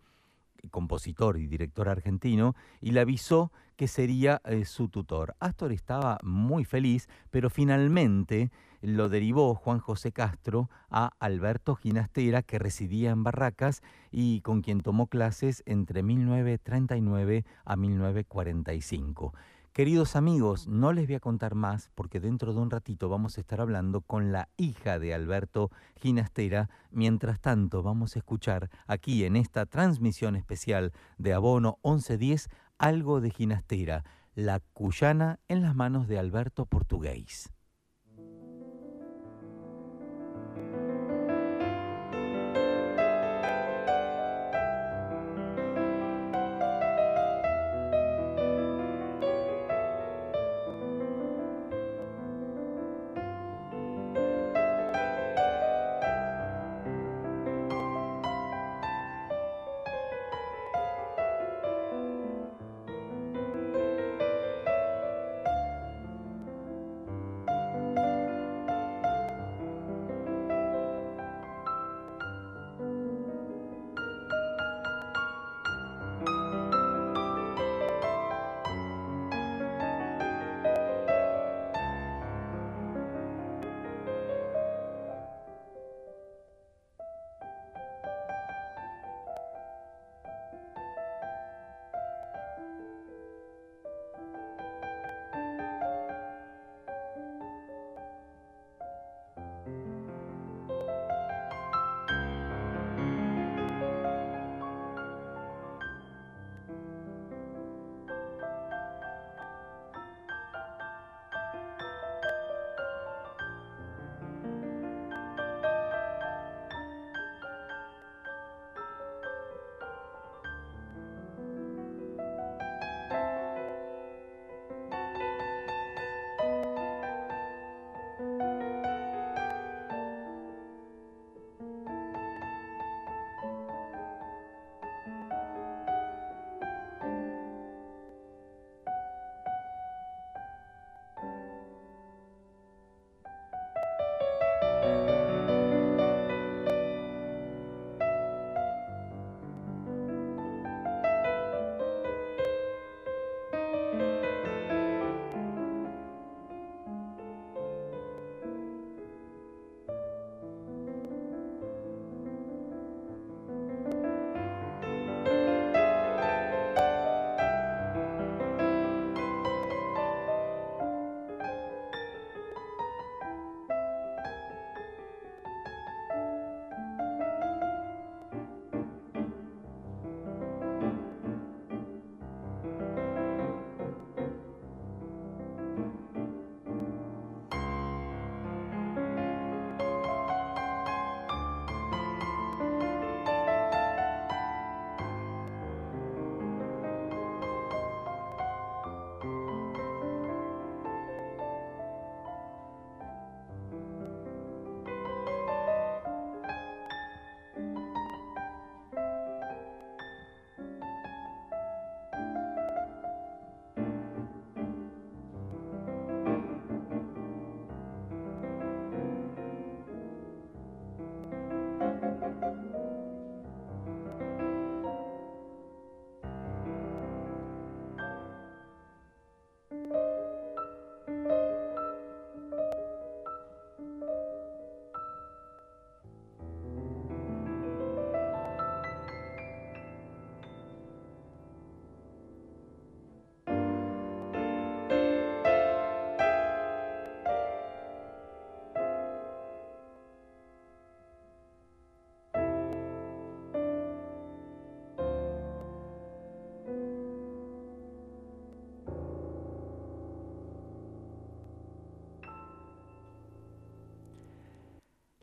[0.69, 5.33] compositor y director argentino, y le avisó que sería eh, su tutor.
[5.39, 8.51] Astor estaba muy feliz, pero finalmente
[8.81, 13.81] lo derivó Juan José Castro a Alberto Ginastera, que residía en Barracas
[14.11, 19.33] y con quien tomó clases entre 1939 a 1945.
[19.73, 23.41] Queridos amigos, no les voy a contar más porque dentro de un ratito vamos a
[23.41, 26.69] estar hablando con la hija de Alberto Ginastera.
[26.91, 33.31] Mientras tanto, vamos a escuchar aquí en esta transmisión especial de Abono 1110 algo de
[33.31, 34.03] Ginastera,
[34.35, 37.52] la cuyana en las manos de Alberto Portugués.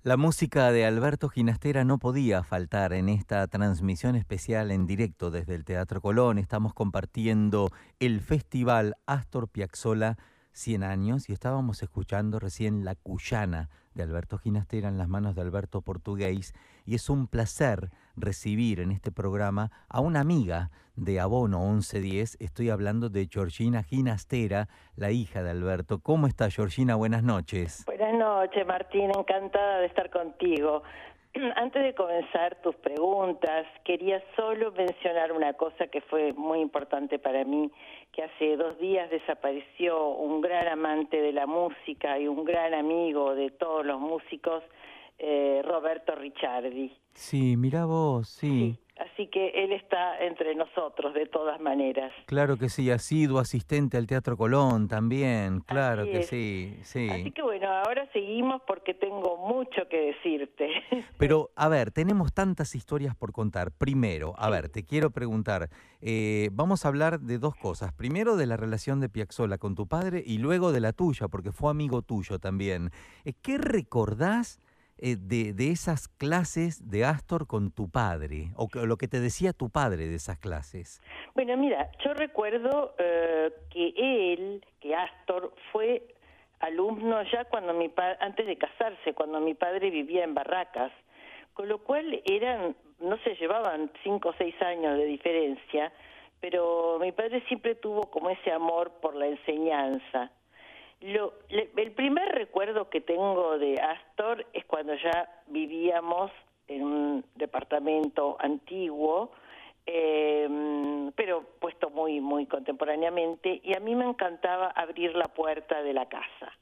[0.02, 5.54] La música de Alberto Ginastera no podía faltar en esta transmisión especial en directo desde
[5.54, 6.38] el Teatro Colón.
[6.38, 7.68] Estamos compartiendo
[7.98, 10.16] el festival Astor Piazzolla
[10.52, 15.42] 100 años y estábamos escuchando recién La Cuyana de Alberto Ginastera en las manos de
[15.42, 16.54] Alberto Portugués
[16.86, 22.38] y es un placer recibir en este programa a una amiga de Abono 1110.
[22.40, 25.98] Estoy hablando de Georgina Ginastera, la hija de Alberto.
[26.00, 26.94] ¿Cómo está Georgina?
[26.94, 27.84] Buenas noches.
[27.84, 28.09] Buenas
[28.40, 29.10] noches, Martín.
[29.14, 30.82] Encantada de estar contigo.
[31.56, 37.44] Antes de comenzar tus preguntas, quería solo mencionar una cosa que fue muy importante para
[37.44, 37.70] mí,
[38.12, 43.34] que hace dos días desapareció un gran amante de la música y un gran amigo
[43.34, 44.64] de todos los músicos,
[45.22, 46.96] eh, Roberto Ricciardi.
[47.12, 48.78] Sí, mira vos, sí.
[49.00, 52.12] Así que él está entre nosotros de todas maneras.
[52.26, 57.08] Claro que sí, ha sido asistente al Teatro Colón también, claro que sí, sí.
[57.10, 60.68] Así que bueno, ahora seguimos porque tengo mucho que decirte.
[61.18, 63.72] Pero, a ver, tenemos tantas historias por contar.
[63.72, 65.70] Primero, a ver, te quiero preguntar,
[66.02, 67.94] eh, vamos a hablar de dos cosas.
[67.94, 71.52] Primero de la relación de Piazzolla con tu padre y luego de la tuya, porque
[71.52, 72.90] fue amigo tuyo también.
[73.24, 74.60] Eh, ¿Qué recordás?
[75.02, 79.54] Eh, de, de, esas clases de Astor con tu padre, o lo que te decía
[79.54, 81.00] tu padre de esas clases?
[81.34, 86.02] Bueno, mira, yo recuerdo eh, que él, que Astor, fue
[86.58, 87.90] alumno ya cuando mi
[88.20, 90.92] antes de casarse, cuando mi padre vivía en Barracas,
[91.54, 95.92] con lo cual eran, no se llevaban cinco o seis años de diferencia,
[96.40, 100.30] pero mi padre siempre tuvo como ese amor por la enseñanza.
[101.00, 106.30] Lo, el primer recuerdo que tengo de Astor es cuando ya vivíamos
[106.68, 109.32] en un departamento antiguo,
[109.86, 110.46] eh,
[111.16, 116.06] pero puesto muy muy contemporáneamente, y a mí me encantaba abrir la puerta de la
[116.06, 116.52] casa.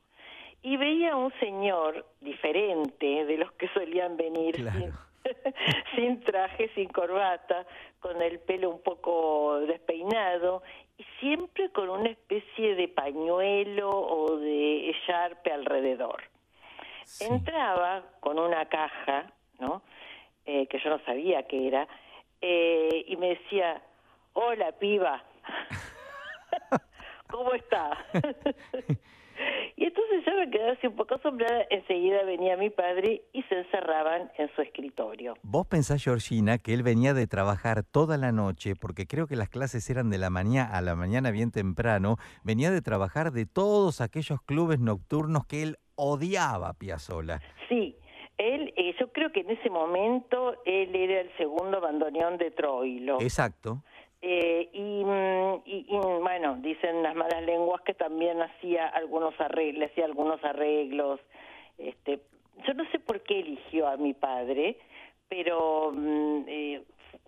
[0.63, 4.93] Y veía a un señor diferente de los que solían venir sin,
[5.97, 7.67] sin traje, sin corbata,
[8.01, 10.63] con el pelo un poco despeinado
[11.21, 16.23] siempre con una especie de pañuelo o de echarpe alrededor.
[17.21, 19.83] Entraba con una caja, ¿no?
[20.45, 21.87] Eh, que yo no sabía qué era,
[22.41, 23.83] eh, y me decía,
[24.33, 25.23] hola piba,
[27.31, 28.07] ¿cómo está?
[29.77, 33.59] Y entonces yo me quedé así un poco asombrada, enseguida venía mi padre y se
[33.59, 35.35] encerraban en su escritorio.
[35.43, 39.49] ¿Vos pensás, Georgina, que él venía de trabajar toda la noche, porque creo que las
[39.49, 44.01] clases eran de la mañana a la mañana bien temprano, venía de trabajar de todos
[44.01, 47.41] aquellos clubes nocturnos que él odiaba, Piazzola?
[47.69, 47.97] Sí,
[48.39, 53.21] él, eh, yo creo que en ese momento él era el segundo bandoneón de Troilo.
[53.21, 53.83] Exacto.
[54.21, 60.05] Eh, mm, y, y, bueno, dicen las malas lenguas que también hacía algunos arreglos, hacía
[60.05, 61.21] algunos arreglos.
[61.79, 62.21] Este,
[62.67, 64.77] yo no sé por qué eligió a mi padre,
[65.29, 66.83] pero mm, eh,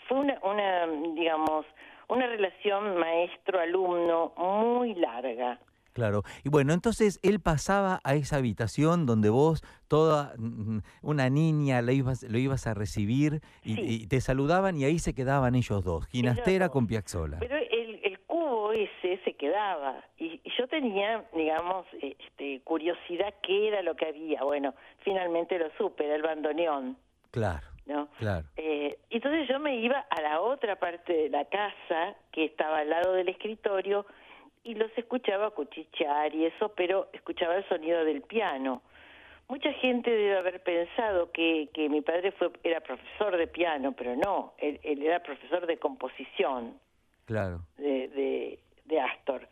[0.09, 1.67] fue una, una, digamos,
[2.09, 5.61] una relación maestro-alumno muy larga.
[5.93, 6.23] Claro.
[6.45, 11.93] Y bueno, entonces él pasaba a esa habitación donde vos, toda mm, una niña, lo
[11.93, 16.69] ibas, lo ibas a recibir y, te saludaban y ahí se quedaban ellos dos, Ginastera
[16.69, 17.39] con Piazzola.
[17.41, 23.83] Pero el, el, cubo ese se quedaba y, yo tenía, digamos, este, curiosidad qué era
[23.83, 24.43] lo que había.
[24.43, 26.97] Bueno, finalmente lo supe, era el bandoneón.
[27.31, 27.67] Claro.
[27.87, 28.09] ¿no?
[28.19, 28.47] Claro.
[28.57, 32.91] Eh, entonces yo me iba a la otra parte de la casa, que estaba al
[32.91, 34.07] lado del escritorio,
[34.63, 38.83] y los escuchaba cuchichear y eso, pero escuchaba el sonido del piano.
[39.49, 44.15] Mucha gente debe haber pensado que, que mi padre fue era profesor de piano, pero
[44.15, 46.79] no, él, era profesor de composición.
[47.25, 47.61] Claro.
[47.77, 49.49] De, de, de Astor.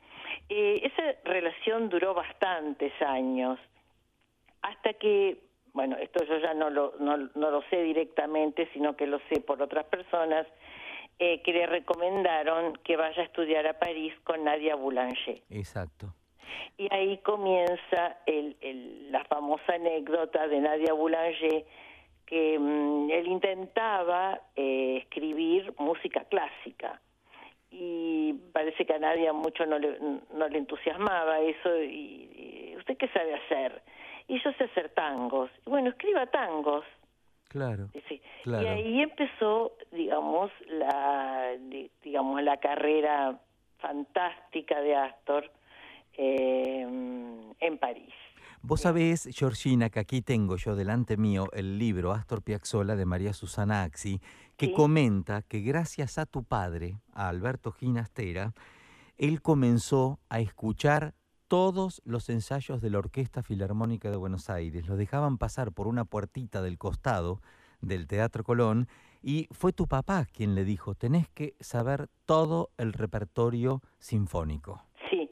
[0.49, 3.59] Eh, esa relación duró bastantes años,
[4.63, 5.39] hasta que,
[5.73, 9.41] bueno, esto yo ya no lo, no, no lo sé directamente, sino que lo sé
[9.41, 10.47] por otras personas,
[11.19, 15.43] eh, que le recomendaron que vaya a estudiar a París con Nadia Boulanger.
[15.51, 16.15] Exacto.
[16.77, 21.65] Y ahí comienza el, el, la famosa anécdota de Nadia Boulanger,
[22.25, 27.01] que mm, él intentaba eh, escribir música clásica
[27.71, 29.99] y parece que a Nadia mucho no le,
[30.33, 33.83] no le entusiasmaba eso y, y usted qué sabe hacer
[34.27, 36.85] y yo sé hacer tangos y bueno escriba tangos
[37.49, 38.21] Claro, sí.
[38.45, 41.57] Y ahí empezó, digamos, la,
[42.03, 43.39] digamos, la carrera
[43.79, 45.51] fantástica de Astor
[46.15, 46.83] eh,
[47.61, 48.15] en París.
[48.61, 53.33] Vos sabés, Georgina, que aquí tengo yo delante mío el libro Astor Piazzolla de María
[53.33, 54.21] Susana Axi,
[54.57, 58.53] que comenta que gracias a tu padre, a Alberto Ginastera,
[59.17, 61.15] él comenzó a escuchar
[61.49, 64.87] todos los ensayos de la Orquesta Filarmónica de Buenos Aires.
[64.87, 67.41] Los dejaban pasar por una puertita del costado
[67.81, 68.87] del Teatro Colón
[69.23, 74.83] y fue tu papá quien le dijo, tenés que saber todo el repertorio sinfónico.
[75.11, 75.31] Sí,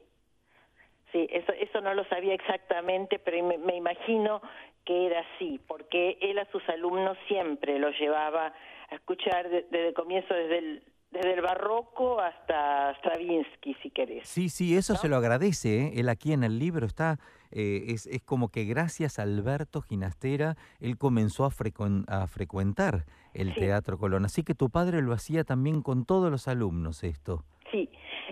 [1.11, 4.41] sí, eso, eso no lo sabía exactamente, pero me, imagino
[4.85, 8.53] que era así, porque él a sus alumnos siempre los llevaba
[8.89, 14.27] a escuchar desde el comienzo, desde el desde el barroco hasta Stravinsky, si querés.
[14.27, 15.85] Sí, sí, eso se lo agradece.
[15.85, 15.91] ¿eh?
[15.95, 17.17] Él aquí en el libro está,
[17.51, 23.53] eh, es, es, como que gracias a Alberto Ginastera, él comenzó a, a frecuentar el
[23.55, 24.25] Teatro Colón.
[24.25, 27.43] Así que tu padre lo hacía también con todos los alumnos esto.
[27.71, 27.89] Sí,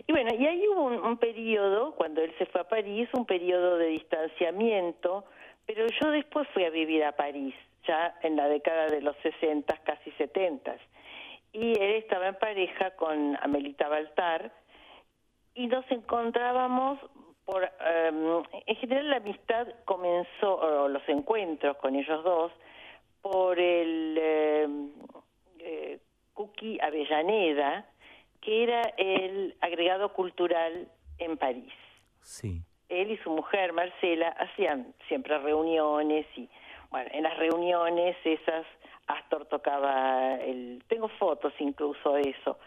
[0.07, 3.25] y bueno, y ahí hubo un, un periodo, cuando él se fue a París, un
[3.25, 5.25] periodo de distanciamiento,
[5.65, 7.55] pero yo después fui a vivir a París,
[7.87, 10.75] ya en la década de los 60, casi 70
[11.55, 14.51] y él estaba en pareja con Amelita Baltar
[15.53, 16.99] y nos encontrábamos
[17.45, 22.51] por em, en general la amistad comenzó o los encuentros con ellos dos
[23.21, 24.67] por el eh,
[25.59, 25.99] eh,
[26.33, 27.85] Cookie Avellaneda
[28.41, 31.73] que era el agregado cultural en París.
[32.19, 32.61] Sí.
[32.89, 36.49] Él y su mujer Marcela hacían siempre reuniones y
[36.91, 38.65] bueno, en las reuniones esas
[39.07, 42.57] Astor tocaba el, tengo fotos incluso de eso,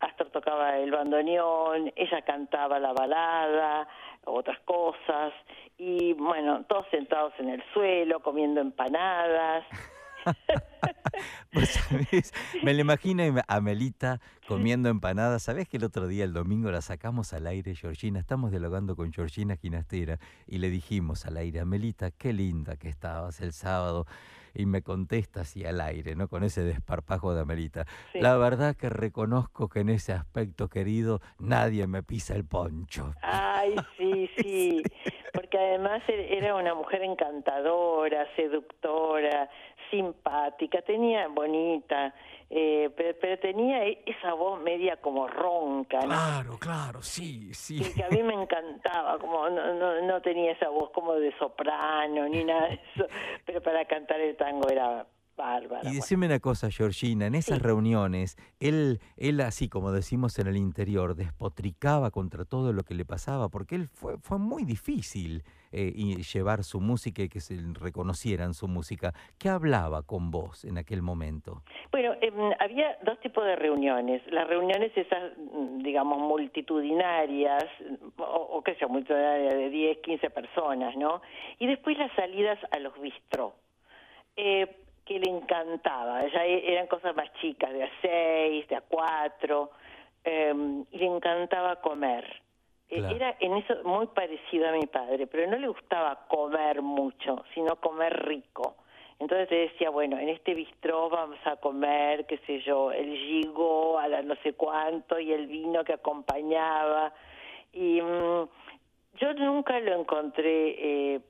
[0.00, 3.88] Astor tocaba el bandoneón, ella cantaba la balada,
[4.24, 5.32] otras cosas,
[5.78, 9.64] y bueno, todos sentados en el suelo, comiendo empanadas.
[11.52, 12.32] pues.
[12.62, 15.44] Me lo imagino a Melita comiendo empanadas.
[15.44, 18.18] ¿Sabes que el otro día, el domingo, la sacamos al aire, Georgina?
[18.18, 23.40] Estamos dialogando con Georgina Ginastera y le dijimos al aire, Melita, qué linda que estabas
[23.40, 24.06] el sábado
[24.56, 26.28] y me contesta así al aire, ¿no?
[26.28, 27.84] Con ese desparpajo de Amelita.
[28.14, 33.14] La verdad que reconozco que en ese aspecto, querido, nadie me pisa el poncho.
[33.22, 34.82] Ay, sí, sí.
[35.32, 39.48] Porque además e-, era una mujer encantadora, seductora,
[39.90, 42.14] simpática, tenía bonita,
[42.50, 45.98] eh, pero, tenía e-, esa voz media como ronca.
[46.00, 47.82] Claro, claro, sí, sí.
[47.94, 52.28] Que, a mí me encantaba, como no, no, no tenía esa voz como de soprano
[52.28, 53.06] ni nada de eso,
[53.44, 55.06] pero para cantar el tango era
[55.36, 55.88] Bárbara.
[55.88, 60.56] Y decime una cosa, Georgina, en esas reuniones, él, él así como decimos en el
[60.56, 65.42] interior, despotricaba contra todo lo que le pasaba, porque él fue, fue muy difícil
[65.72, 65.92] eh,
[66.32, 69.12] llevar su música y que se reconocieran su música.
[69.38, 71.62] ¿Qué hablaba con vos en aquel momento?
[71.90, 74.22] Bueno, em, había dos tipos de reuniones.
[74.30, 77.64] Las reuniones esas, mm, digamos, multitudinarias,
[78.16, 81.20] o, o que sea, multitudinarias de 10, 15 personas, ¿no?
[81.58, 83.52] Y después las salidas a los bistros.
[84.36, 86.26] Eh, que le encantaba.
[86.28, 89.70] Ya e, eran cosas más chicas, de a seis, de a cuatro,
[90.24, 92.42] em, y le encantaba comer.
[92.90, 97.44] E, era en eso muy parecido a mi padre, pero no le gustaba comer mucho,
[97.54, 98.76] sino comer rico.
[99.18, 103.98] Entonces te decía, bueno, en este bistró vamos a comer, qué sé yo, el gigo
[103.98, 107.14] a la no sé cuánto y el vino que acompañaba.
[107.72, 108.48] Y mm,
[109.18, 111.20] yo nunca lo encontré eh,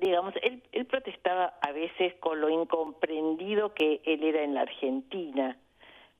[0.00, 5.56] digamos, él, él protestaba a veces con lo incomprendido que él era en la Argentina,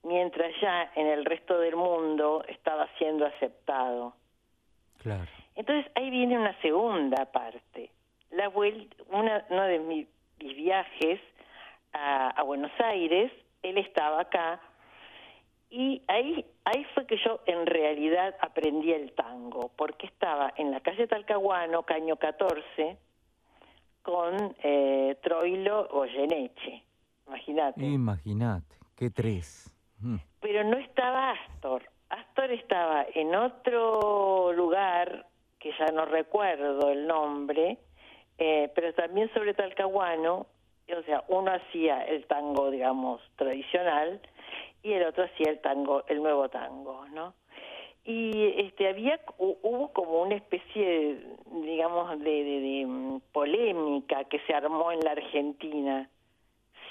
[0.03, 4.15] mientras ya en el resto del mundo estaba siendo aceptado.
[5.03, 5.27] Claro.
[5.55, 7.91] Entonces ahí viene una segunda parte.
[8.31, 10.07] La vuelta, una, uno de mis,
[10.39, 11.21] viajes
[11.93, 13.31] a, a, Buenos Aires,
[13.63, 14.61] él estaba acá
[15.71, 20.81] y ahí ahí fue que yo en realidad aprendí el tango, porque estaba en la
[20.81, 22.97] calle Talcahuano, Caño 14,
[24.03, 26.83] con eh, Troilo Goyeneche.
[27.27, 27.85] Imagínate.
[27.85, 29.73] Imagínate, qué tres.
[30.01, 30.17] Mm.
[30.41, 31.83] Pero no estaba Astor.
[32.09, 35.27] Astor estaba en otro lugar,
[35.59, 37.79] que ya no recuerdo el nombre,
[38.37, 40.47] eh, pero también sobre Talcahuano,
[40.95, 44.21] o sea, uno hacía el tango, digamos, tradicional,
[44.83, 47.35] y el otro hacía el tango, el nuevo tango, ¿no?
[48.05, 51.25] Y este había hubo como una especie
[51.65, 56.09] digamos de, de, mm, polémica que se armó en la Argentina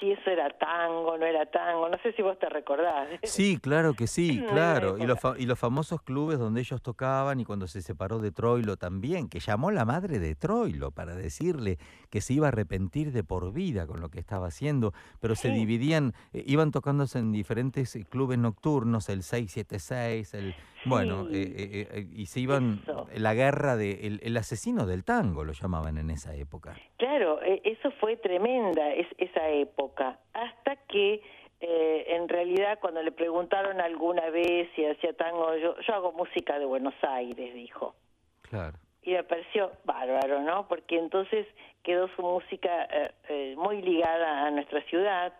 [0.02, 3.08] si eso era tango, no era tango, no sé si vos te recordás.
[3.22, 4.98] Sí, claro que sí, claro.
[4.98, 8.76] Y los, y los famosos clubes donde ellos tocaban y cuando se separó de Troilo
[8.76, 11.78] también, que llamó la madre de Troilo para decirle
[12.10, 15.50] que se iba a arrepentir de por vida con lo que estaba haciendo, pero se
[15.50, 20.54] dividían, eh, iban tocándose en diferentes eh, clubes nocturnos, el 676, el...
[20.84, 22.82] Bueno, eh, y se iban,
[23.14, 26.74] la guerra de, el, el, asesino del tango lo llamaban en esa época.
[26.96, 31.22] Claro, e, eso fue tremenda, es, esa época hasta que
[31.60, 36.58] eh, en realidad cuando le preguntaron alguna vez si hacía tango, yo, yo hago música
[36.58, 37.94] de Buenos Aires, dijo.
[38.42, 38.76] Claro.
[39.02, 40.68] y me pareció bárbaro, ¿no?
[40.68, 41.46] Porque entonces
[41.82, 45.32] quedó su música eh, eh, muy ligada a nuestra ciudad,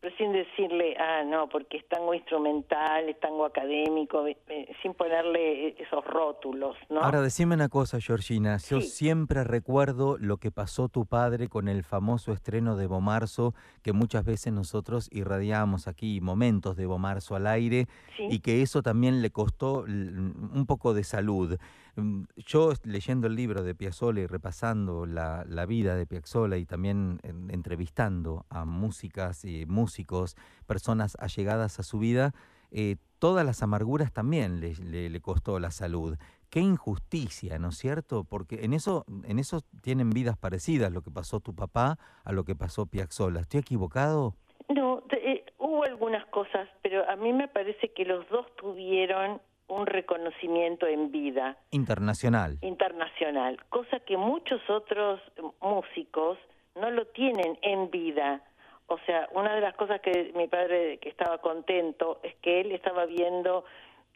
[0.00, 4.36] pero sin decirle, ah, no, porque es tango instrumental, es tango académico, eh,
[4.80, 7.00] sin ponerle esos rótulos, ¿no?
[7.02, 8.56] Ahora, decime una cosa, Georgina.
[8.56, 13.92] Yo siempre recuerdo lo que pasó tu padre con el famoso estreno de Bomarzo, que
[13.92, 17.86] muchas veces nosotros irradiamos aquí momentos de Bomarzo al aire,
[18.18, 21.58] y que eso también le costó un poco de salud.
[22.00, 27.20] Mm, yo leyendo el libro de Piazzolla y repasando la, vida de Piazzolla y también
[27.22, 30.36] entrevistando a músicas y músicos,
[30.66, 32.32] personas allegadas a su vida,
[32.70, 36.16] eh, todas las amarguras también le, costó la salud.
[36.48, 38.24] Qué injusticia, ¿no es cierto?
[38.24, 42.44] Porque en eso, en eso tienen vidas parecidas, lo que pasó tu papá a lo
[42.44, 43.40] que pasó Piazzolla.
[43.40, 44.34] ¿Estoy equivocado?
[44.68, 49.40] No, eh, hubo algunas cosas, pero a mí me parece que los dos tuvieron
[49.70, 51.56] un reconocimiento en vida.
[51.70, 52.58] Internacional.
[52.60, 55.20] Internacional, cosa que muchos otros
[55.60, 56.38] músicos
[56.74, 58.42] no lo tienen en vida.
[58.86, 62.72] O sea, una de las cosas que mi padre que estaba contento es que él
[62.72, 63.64] estaba viendo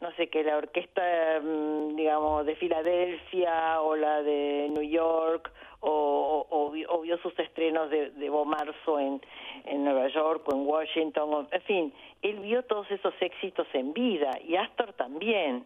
[0.01, 5.51] no sé qué, la orquesta, mm, digamos, de Filadelfia o la de New York
[5.87, 9.21] o, vio sus estrenos de, de Bomarzo en,
[9.65, 14.31] en Nueva York o en Washington, en fin, él vio todos esos éxitos en vida
[14.43, 15.65] y Astor también.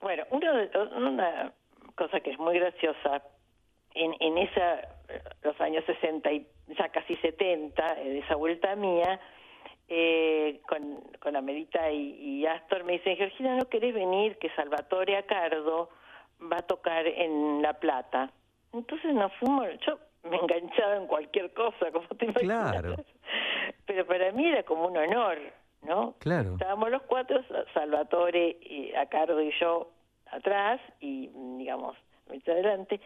[0.00, 1.52] Bueno, una, una
[1.94, 3.22] cosa que es muy graciosa,
[3.94, 4.88] en, en esa,
[5.42, 6.46] los años 60 y
[6.78, 9.20] ya casi 70, en esa vuelta mía,
[9.88, 14.36] eh, con, con Amelita y, Astor, me dicen, Georgina, ¿no querés venir?
[14.38, 15.88] Que Salvatore Acardo
[16.40, 18.30] va a tocar en La Plata.
[18.72, 22.70] Entonces nos fuimos, yo me enganchaba en cualquier cosa, como te imaginas.
[22.72, 22.96] Claro.
[23.86, 25.38] Pero para mí era como un honor,
[25.82, 26.14] ¿no?
[26.18, 26.52] Claro.
[26.52, 27.42] Estábamos los cuatro,
[27.72, 29.90] Salvatore, y Acardo y yo
[30.30, 31.96] atrás, y digamos,
[32.46, 33.00] adelante.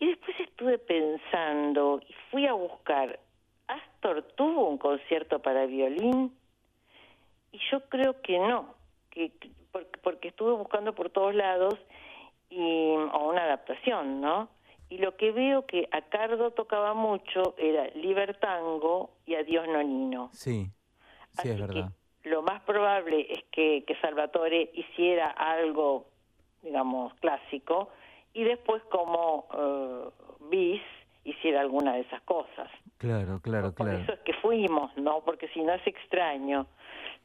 [0.00, 3.18] Y después estuve pensando y fui a buscar
[3.66, 6.36] Astor tuvo un concierto para violín
[7.52, 8.74] y yo creo que no,
[9.10, 9.32] que
[10.02, 11.74] porque, estuve buscando por todos lados
[12.50, 14.48] y o una adaptación, ¿no?
[14.88, 20.30] Y lo que veo que a Cardo tocaba mucho era Libertango y Adiós Nonino.
[20.32, 20.70] Sí,
[21.32, 21.90] sí es verdad.
[22.24, 26.06] lo más probable es que, que Salvatore hiciera algo,
[26.62, 27.90] digamos, clásico
[28.32, 30.82] y después como uh, bis
[31.24, 32.70] hiciera alguna de esas cosas.
[32.98, 33.74] Claro, claro, claro.
[33.74, 35.22] Por eso es que fuimos, ¿no?
[35.24, 36.66] Porque si no es extraño.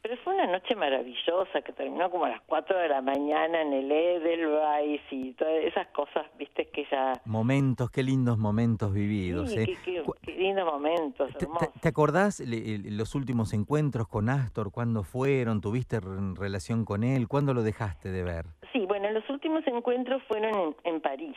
[0.01, 3.73] Pero fue una noche maravillosa que terminó como a las 4 de la mañana en
[3.73, 7.13] el Edelweiss y todas esas cosas, viste, que ya...
[7.25, 9.51] Momentos, qué lindos momentos vividos.
[9.51, 9.77] Sí, ¿eh?
[9.83, 11.47] qué, lindos momentos, ¿Te,
[11.81, 14.71] te, acordás los últimos encuentros con Astor?
[14.71, 15.59] ¿Cuándo fueron?
[15.59, 17.27] ¿Tuviste relación con él?
[17.27, 18.45] ¿Cuándo lo dejaste de ver?
[18.71, 21.35] Sí, bueno, los últimos encuentros fueron en, en París.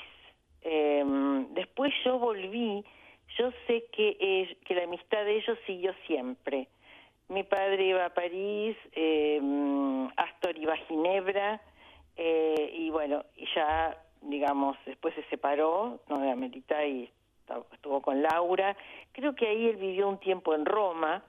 [0.62, 1.04] Eh,
[1.54, 2.84] después yo volví
[3.38, 6.68] yo sé que, que la amistad de ellos siguió siempre.
[7.32, 9.40] Mi padre iba a París, eh,
[10.16, 11.62] Astor iba a Ginebra,
[12.14, 17.10] eh, y bueno, y ya, digamos, después se separó, no de Amelita, y
[17.72, 18.76] estuvo con Laura.
[19.12, 21.24] Creo que ahí él vivió un tiempo en Roma,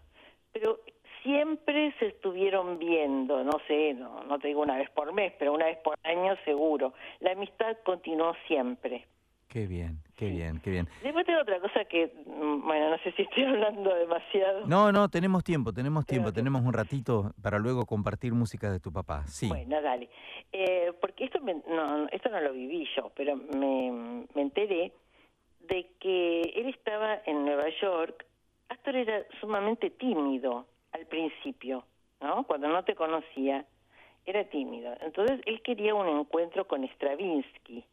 [0.51, 0.81] pero
[1.21, 5.53] siempre se estuvieron viendo, no sé, no, no te digo una vez por mes, pero
[5.53, 6.91] una vez por año seguro.
[7.21, 9.05] La amistad continuó siempre.
[9.53, 10.87] Qué bien, qué bien, qué bien.
[11.03, 14.65] Después tengo otra cosa que, mm, bueno, no sé si estoy hablando demasiado.
[14.65, 18.91] No, no, tenemos tiempo, tenemos tiempo, tenemos un ratito para luego compartir música de tu
[18.91, 19.49] papá, sí.
[19.49, 20.09] Bueno, dale.
[20.51, 24.91] Eh, porque esto, no, esto no lo viví yo, pero me, me enteré
[25.59, 28.25] de que él estaba en Nueva York.
[28.69, 31.85] Astor era sumamente tímido al principio,
[32.21, 32.43] ¿no?
[32.47, 33.67] Cuando no te conocía,
[34.25, 34.95] era tímido.
[35.01, 37.85] Entonces él quería un encuentro con Stravinsky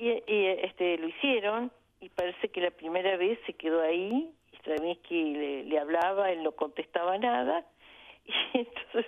[0.00, 1.70] y, este lo hicieron
[2.00, 6.52] y parece que la primera vez se quedó ahí, Stravinsky le, le hablaba, él no
[6.52, 7.64] contestaba nada
[8.24, 9.06] y entonces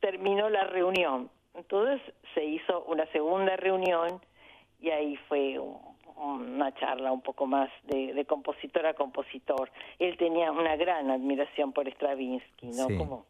[0.00, 1.30] terminó la reunión.
[1.54, 2.00] Entonces
[2.34, 4.20] se hizo una segunda reunión
[4.80, 5.58] y ahí fue
[6.16, 9.70] una charla un poco más de, compositor a compositor.
[9.98, 12.86] Él tenía una gran admiración por Stravinsky, ¿no?
[12.96, 13.26] Como,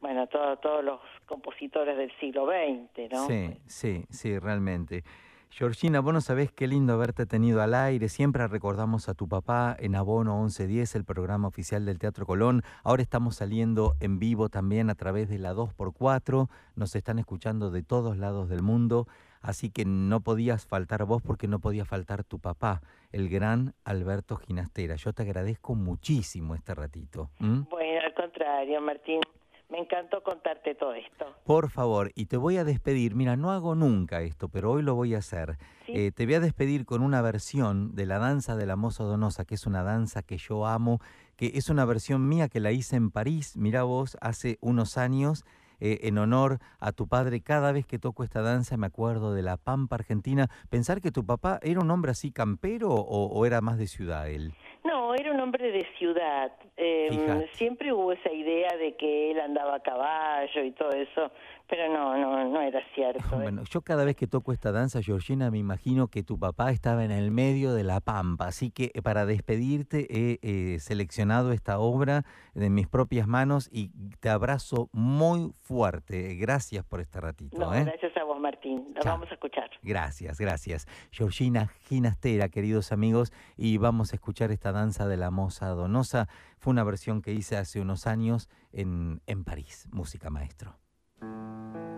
[0.00, 3.26] bueno, todos los compositores del siglo XX, ¿no?
[3.26, 5.02] Sí, sí, sí, realmente.
[5.50, 8.08] Georgina, vos no sabés qué lindo haberte tenido al aire.
[8.08, 12.62] Siempre recordamos a tu papá en Abono 1110, el programa oficial del Teatro Colón.
[12.84, 16.48] Ahora estamos saliendo en vivo también a través de la 2x4.
[16.74, 19.06] Nos están escuchando de todos lados del mundo.
[19.40, 22.82] Así que no podías faltar vos porque no podía faltar tu papá,
[23.12, 24.96] el gran Alberto Ginastera.
[24.96, 27.30] Yo te agradezco muchísimo este ratito.
[27.38, 29.20] Bueno, al contrario, Martín.
[29.68, 31.26] Me encantó contarte todo esto.
[31.44, 33.14] Por favor, y te voy a despedir.
[33.14, 35.58] Mira, no hago nunca esto, pero hoy lo voy a hacer.
[35.88, 39.44] Eh, te voy a despedir con una versión de la danza de la moza donosa,
[39.44, 41.00] que es una danza que yo amo,
[41.36, 45.44] que es una versión mía que la hice en París, mira vos, hace unos años.
[45.78, 47.42] Eh, en honor a tu padre.
[47.42, 50.48] Cada vez que toco esta danza me acuerdo de la Pampa Argentina.
[50.70, 54.54] ¿Pensar que tu papá era un hombre así campero o era más de ciudad él?
[54.86, 56.52] No, era un hombre de ciudad.
[56.76, 61.32] Em, siempre hubo esa idea de que él andaba a caballo y todo eso,
[61.68, 63.18] pero no, no, no era cierto.
[63.18, 63.42] ¿eh?
[63.42, 67.04] Bueno, yo cada vez que toco esta danza, Georgina, me imagino que tu papá estaba
[67.04, 71.78] en el medio de la pampa, así que eh, para despedirte he eh, seleccionado esta
[71.78, 72.24] obra
[72.54, 73.90] de mis propias manos y
[74.20, 76.36] te abrazo muy fuerte.
[76.36, 77.58] Gracias por este ratito.
[77.58, 78.94] No, gracias a vos, Martín.
[78.94, 79.70] La vamos a escuchar.
[79.82, 80.86] Gracias, gracias.
[81.10, 86.28] Georgina Ginastera, queridos amigos, y vamos a escuchar esta danza de la moza donosa.
[86.58, 90.76] Fue una versión que hice hace unos años en, en París, música maestro.
[91.20, 91.95] Música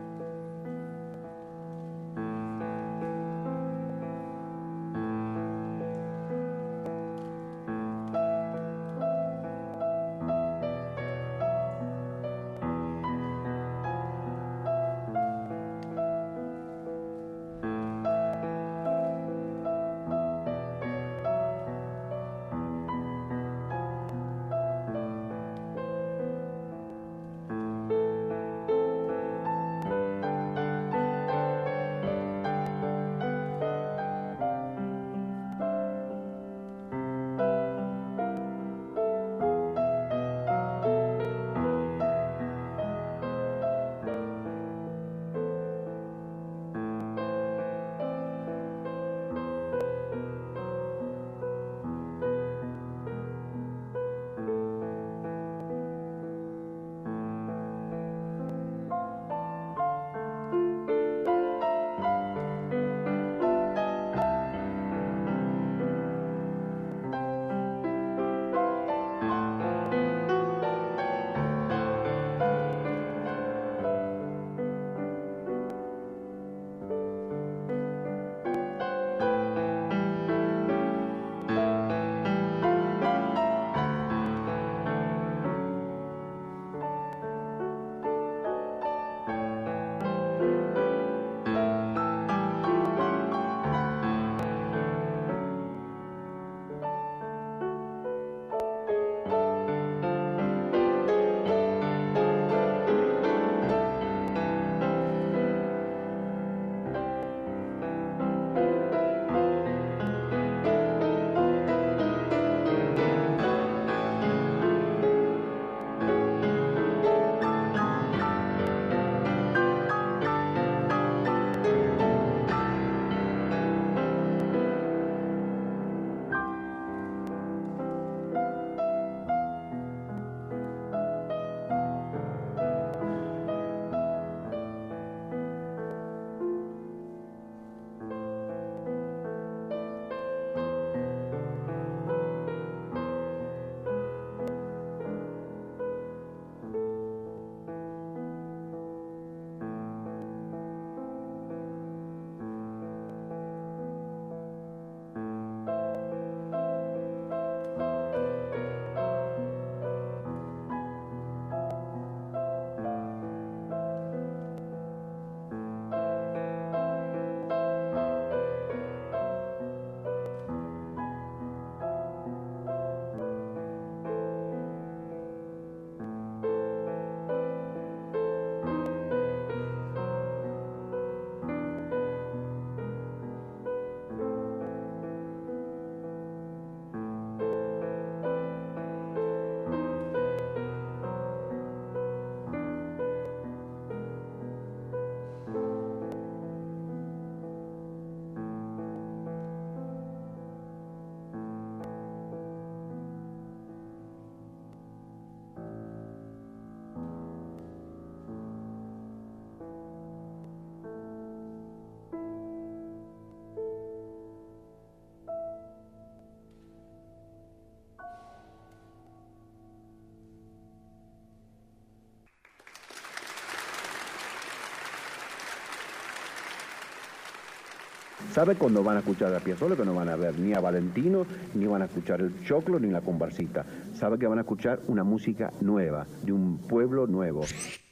[228.33, 231.27] Sabe cuando van a escuchar a Piazzolla que no van a ver ni a Valentino,
[231.55, 233.65] ni van a escuchar el choclo, ni la conversita.
[233.95, 237.45] Sabe que van a escuchar una música nueva, de un pueblo nuevo.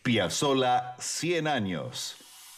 [0.02, 2.16] Piazzolla 100 años,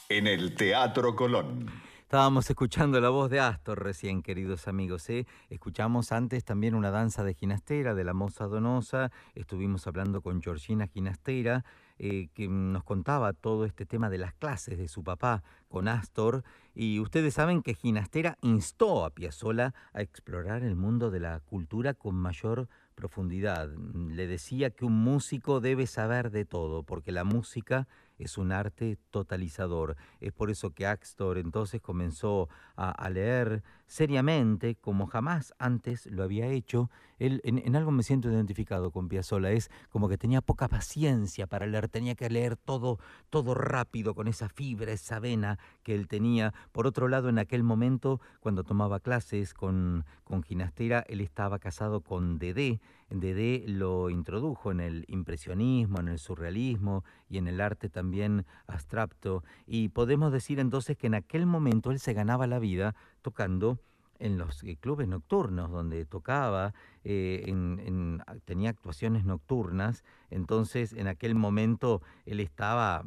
[0.09, 1.68] en el Teatro Colón.
[2.09, 5.10] Estábamos escuchando la voz de Astor recién, queridos amigos.
[5.10, 5.26] ¿eh?
[5.51, 9.12] Escuchamos antes también una danza de ginastera de la Moza Donosa.
[9.35, 11.66] Estuvimos hablando con Georgina Ginastera,
[11.98, 16.44] eh, que nos contaba todo este tema de las clases de su papá con Astor.
[16.74, 21.93] Y ustedes saben que Ginastera instó a Piazzolla a explorar el mundo de la cultura
[21.93, 23.68] con mayor profundidad.
[23.68, 27.86] Le decía que un músico debe saber de todo, porque la música
[28.19, 29.97] es un arte totalizador.
[30.20, 36.47] Es por eso que Axtor entonces comenzó a, leer seriamente, como jamás antes lo había
[36.47, 36.90] hecho.
[37.19, 41.66] Él, en, algo me siento identificado con Piazzolla, es como que tenía poca paciencia para
[41.66, 43.01] leer, tenía que leer todo,
[43.31, 46.55] todo rápido, con esa fibra, esa vena que él tenía.
[46.70, 52.02] Por otro lado, en aquel momento, cuando tomaba clases con, con Ginastera, él estaba casado
[52.02, 57.89] con Dedé, Dedé lo introdujo en el impresionismo, en el surrealismo y en el arte
[57.89, 59.44] también abstracto.
[59.66, 62.94] Y podemos decir entonces que en aquel momento él se ganaba la vida
[63.29, 63.79] tocando
[64.19, 66.73] en los eh, clubes nocturnos donde tocaba,
[67.05, 73.05] eh, en, tenía actuaciones nocturnas, entonces en aquel momento él estaba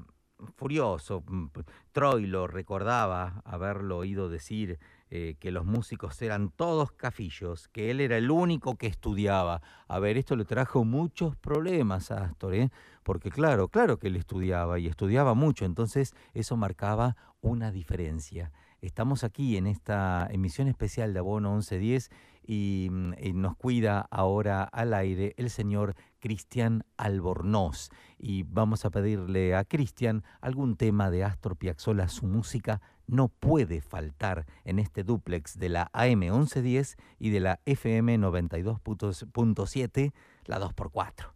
[0.56, 1.24] furioso.
[1.28, 1.48] Mm,
[1.92, 4.78] Troy lo recordaba haberlo oído decir
[5.10, 9.64] eh, que los músicos eran todos cafillos, que él era el único que estudiaba.
[9.88, 12.70] A ver, esto le trajo muchos problemas a Astor,
[13.02, 18.52] porque claro, claro que él estudiaba y estudiaba mucho, entonces eso marcaba una diferencia.
[18.82, 22.10] Estamos aquí en esta emisión especial de Abono 1110
[22.42, 27.90] y, mm, y nos cuida ahora al aire el señor Cristian Albornoz.
[28.18, 32.08] Y vamos a pedirle a Cristian algún tema de Astor Piazzolla.
[32.08, 37.60] Su música no puede faltar en este dúplex de la AM 1110 y de la
[37.66, 40.12] FM 92.7,
[40.46, 41.34] la 2x4.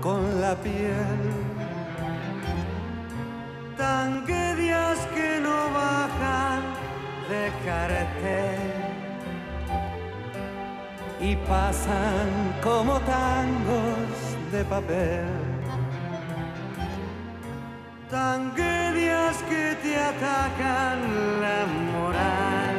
[0.00, 1.20] con la piel.
[3.76, 6.62] Tanguerias que no bajan
[7.30, 8.58] de cartel
[11.20, 12.28] y pasan
[12.60, 14.18] como tangos
[14.50, 15.26] de papel.
[18.10, 20.98] Tanguerias que te atacan
[21.44, 21.60] la
[21.92, 22.76] moral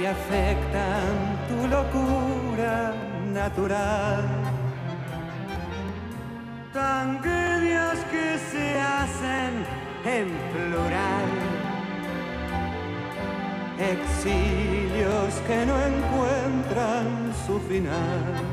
[0.00, 1.12] y afectan
[1.48, 4.24] tu locura natural.
[6.72, 9.52] Tragedias que se hacen
[10.04, 11.30] en plural.
[13.78, 18.51] Exilios que no encuentran su final.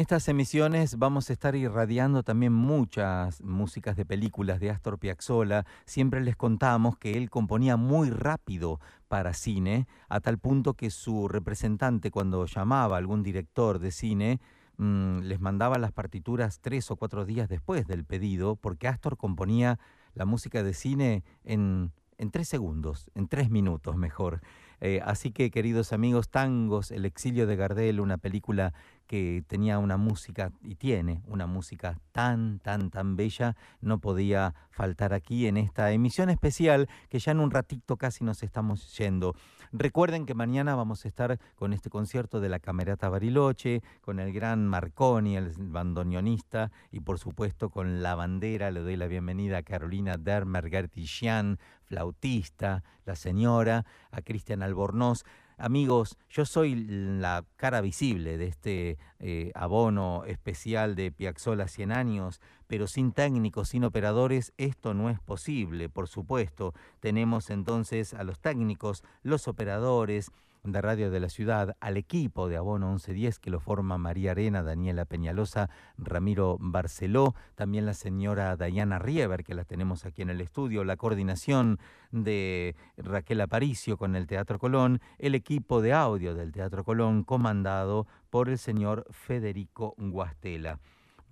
[0.00, 5.66] Estas emisiones vamos a estar irradiando también muchas músicas de películas de Astor Piazzolla.
[5.84, 11.28] Siempre les contamos que él componía muy rápido para cine, a tal punto que su
[11.28, 14.40] representante cuando llamaba a algún director de cine,
[14.78, 19.78] mm, les mandaba las partituras tres o cuatro días después del pedido, porque Astor componía
[20.14, 24.40] la música de cine en, en tres segundos, en tres minutos mejor.
[24.80, 28.72] Eh, así que, queridos amigos, Tangos, El exilio de Gardel, una película
[29.06, 35.12] que tenía una música y tiene una música tan, tan, tan bella, no podía faltar
[35.12, 39.34] aquí en esta emisión especial que ya en un ratito casi nos estamos yendo.
[39.72, 44.32] Recuerden que mañana vamos a estar con este concierto de la Camerata Bariloche, con el
[44.32, 48.72] gran Marconi, el bandoneonista, y por supuesto con la bandera.
[48.72, 55.22] Le doy la bienvenida a Carolina Dermer Gertishian, flautista, la señora, a Cristian Albornoz.
[55.62, 62.40] Amigos, yo soy la cara visible de este eh, abono especial de Piazzola 100 años,
[62.66, 66.72] pero sin técnicos, sin operadores, esto no es posible, por supuesto.
[67.00, 70.30] Tenemos entonces a los técnicos, los operadores,
[70.62, 74.62] de Radio de la Ciudad, al equipo de Abono 1110 que lo forma María Arena,
[74.62, 80.40] Daniela Peñalosa, Ramiro Barceló, también la señora Dayana Rieber, que la tenemos aquí en el
[80.40, 81.78] estudio, la coordinación
[82.10, 88.06] de Raquel Aparicio con el Teatro Colón, el equipo de audio del Teatro Colón, comandado
[88.28, 90.78] por el señor Federico Guastela.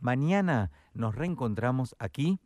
[0.01, 2.41] Mañana nos reencontramos aquí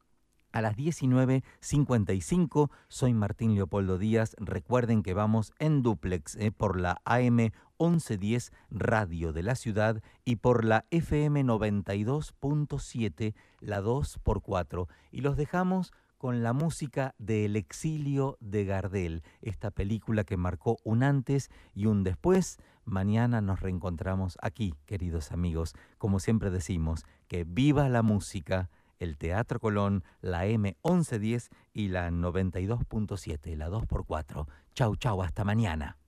[0.52, 2.70] a las 19.55.
[2.88, 4.36] Soy Martín Leopoldo Díaz.
[4.38, 10.36] Recuerden que vamos en duplex eh, por la AM 1110 Radio de la Ciudad y
[10.36, 14.86] por la FM 92.7, la 2x4.
[15.10, 15.92] Y los dejamos
[16.22, 21.86] con la música de El exilio de Gardel, esta película que marcó un antes y
[21.86, 22.58] un después.
[22.84, 25.74] Mañana nos reencontramos aquí, queridos amigos.
[25.98, 28.70] Como siempre decimos, que viva la música
[29.02, 34.46] el Teatro Colón, la M1110 y la 92.7, la 2x4.
[34.74, 35.98] Chau, chau, hasta mañana.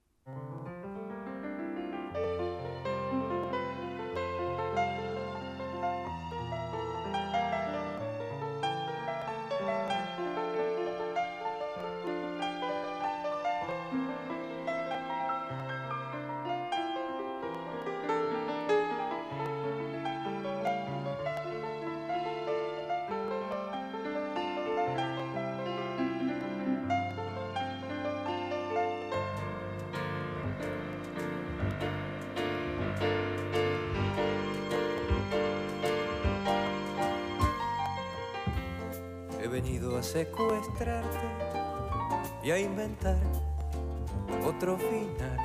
[44.64, 45.36] Otro final.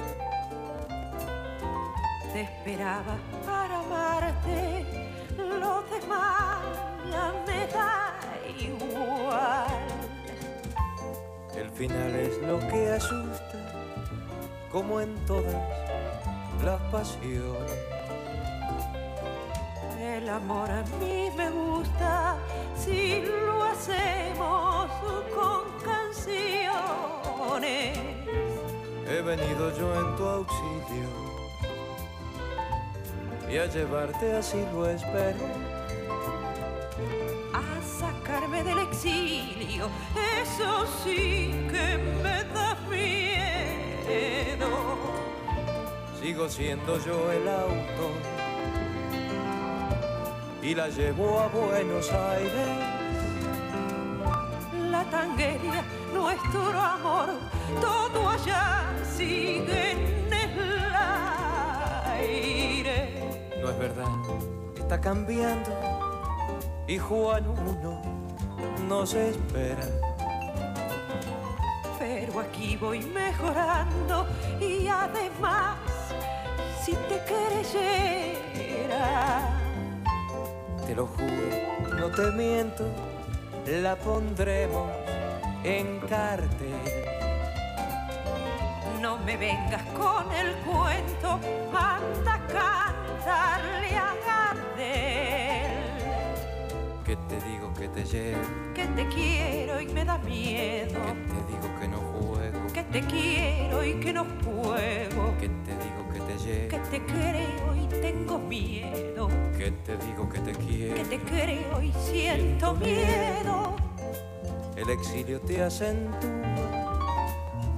[2.32, 4.86] Te esperaba para amarte,
[5.38, 6.62] lo demás
[7.12, 8.16] ya me da
[8.58, 9.68] igual.
[11.54, 13.60] El final es lo que asusta,
[14.72, 15.54] como en todas
[16.64, 17.74] las pasiones.
[20.00, 22.38] El amor a mí me gusta
[22.78, 24.90] si lo hacemos
[25.36, 27.10] con canciones.
[29.10, 31.10] He venido yo en tu auxilio
[33.50, 35.48] y a llevarte así lo espero.
[37.52, 39.90] A sacarme del exilio,
[40.40, 44.70] eso sí que me da miedo.
[46.22, 48.12] Sigo siendo yo el auto
[50.62, 52.99] y la llevo a Buenos Aires.
[63.80, 64.08] Verdad,
[64.78, 65.72] está cambiando
[66.86, 68.02] y Juan uno
[68.90, 69.88] nos espera.
[71.98, 74.28] Pero aquí voy mejorando
[74.60, 75.78] y además,
[76.84, 77.80] si te creyera
[80.86, 82.84] te lo juro, no te miento,
[83.66, 84.92] la pondremos
[85.64, 86.74] en cartel.
[89.00, 91.40] No me vengas con el cuento,
[91.72, 92.48] anda a
[93.30, 95.72] cantarle a Gardel.
[97.06, 98.42] Que te digo que te llevo,
[98.74, 101.00] que te quiero y me da miedo.
[101.06, 105.38] Que te digo que no juego, que te quiero y que no juego.
[105.40, 109.28] Que te digo que te llevo, que te creo y tengo miedo.
[109.58, 110.96] Que te digo que te quiero.
[110.96, 113.76] Que te creo y siento miedo.
[114.76, 116.20] El exilio te acentúa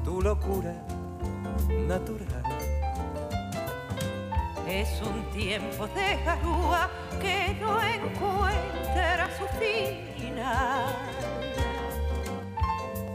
[0.03, 0.75] tu locura
[1.87, 2.30] natural.
[4.71, 6.89] Es un tiempo de garúa
[7.19, 10.95] que no encuentra su final.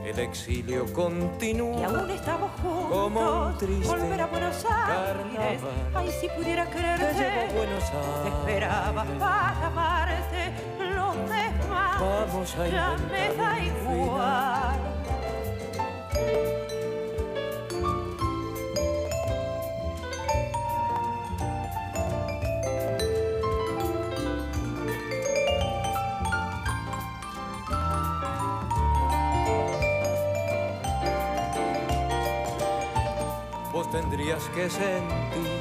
[0.04, 1.80] El exilio continúa.
[1.80, 2.90] Y aún estamos juntos.
[2.90, 5.12] Como un triste Volver a Buenos Aires.
[5.16, 5.58] carnaval.
[5.94, 7.14] Ay, si pudiera Te quererte.
[7.14, 8.34] llevo a Buenos Te Aires.
[8.38, 10.52] esperaba para amarte.
[10.94, 14.76] Los demás Vamos a ya me da igual.
[34.16, 35.60] Tendrías que sentir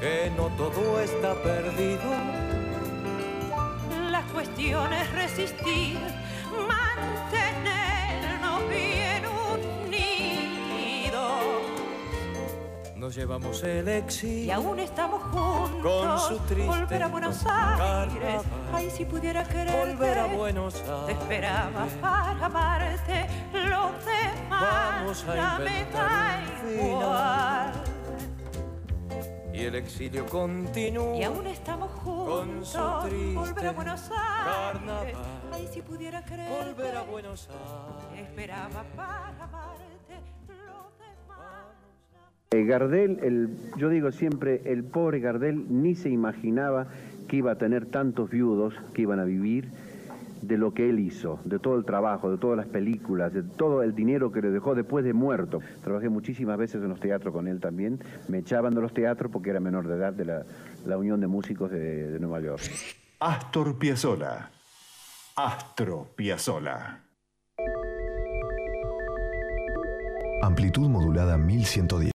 [0.00, 2.02] que no todo está perdido.
[4.10, 5.98] La cuestión es resistir,
[6.66, 9.24] mantenernos bien
[9.86, 11.42] unidos.
[12.96, 14.44] Nos llevamos el exilio.
[14.44, 15.82] Y aún estamos juntos.
[15.82, 18.40] Con su triste Volver a Buenos Aires.
[18.72, 19.92] Ay, si pudiera quererte.
[19.92, 21.18] Volver a Buenos Te Aires.
[21.18, 23.26] esperaba para amarte.
[23.52, 23.90] Demás
[24.60, 27.72] Vamos a inventar un igual.
[29.52, 31.16] Y el exilio continúa.
[31.16, 33.08] Y aún estamos Con su juntos.
[33.08, 34.72] triste Volver a Buenos Aires.
[34.82, 35.12] carnaval.
[35.52, 36.52] Ay, si pudiera quererte.
[36.74, 38.28] Volver a Buenos Aires.
[38.28, 40.14] esperaba para amarte.
[40.48, 41.64] Los demás.
[42.50, 46.88] Eh, Gardel, el, yo digo siempre, el pobre Gardel ni se imaginaba
[47.28, 49.70] que iba a tener tantos viudos que iban a vivir
[50.46, 53.82] de lo que él hizo, de todo el trabajo, de todas las películas, de todo
[53.82, 55.60] el dinero que le dejó después de muerto.
[55.82, 58.00] Trabajé muchísimas veces en los teatros con él también.
[58.28, 60.44] Me echaban de los teatros porque era menor de edad de la,
[60.86, 62.62] la Unión de Músicos de, de Nueva York.
[63.20, 64.50] Astor Piazzolla.
[65.36, 67.00] Astro Piazzolla.
[70.42, 72.02] Amplitud modulada 1110.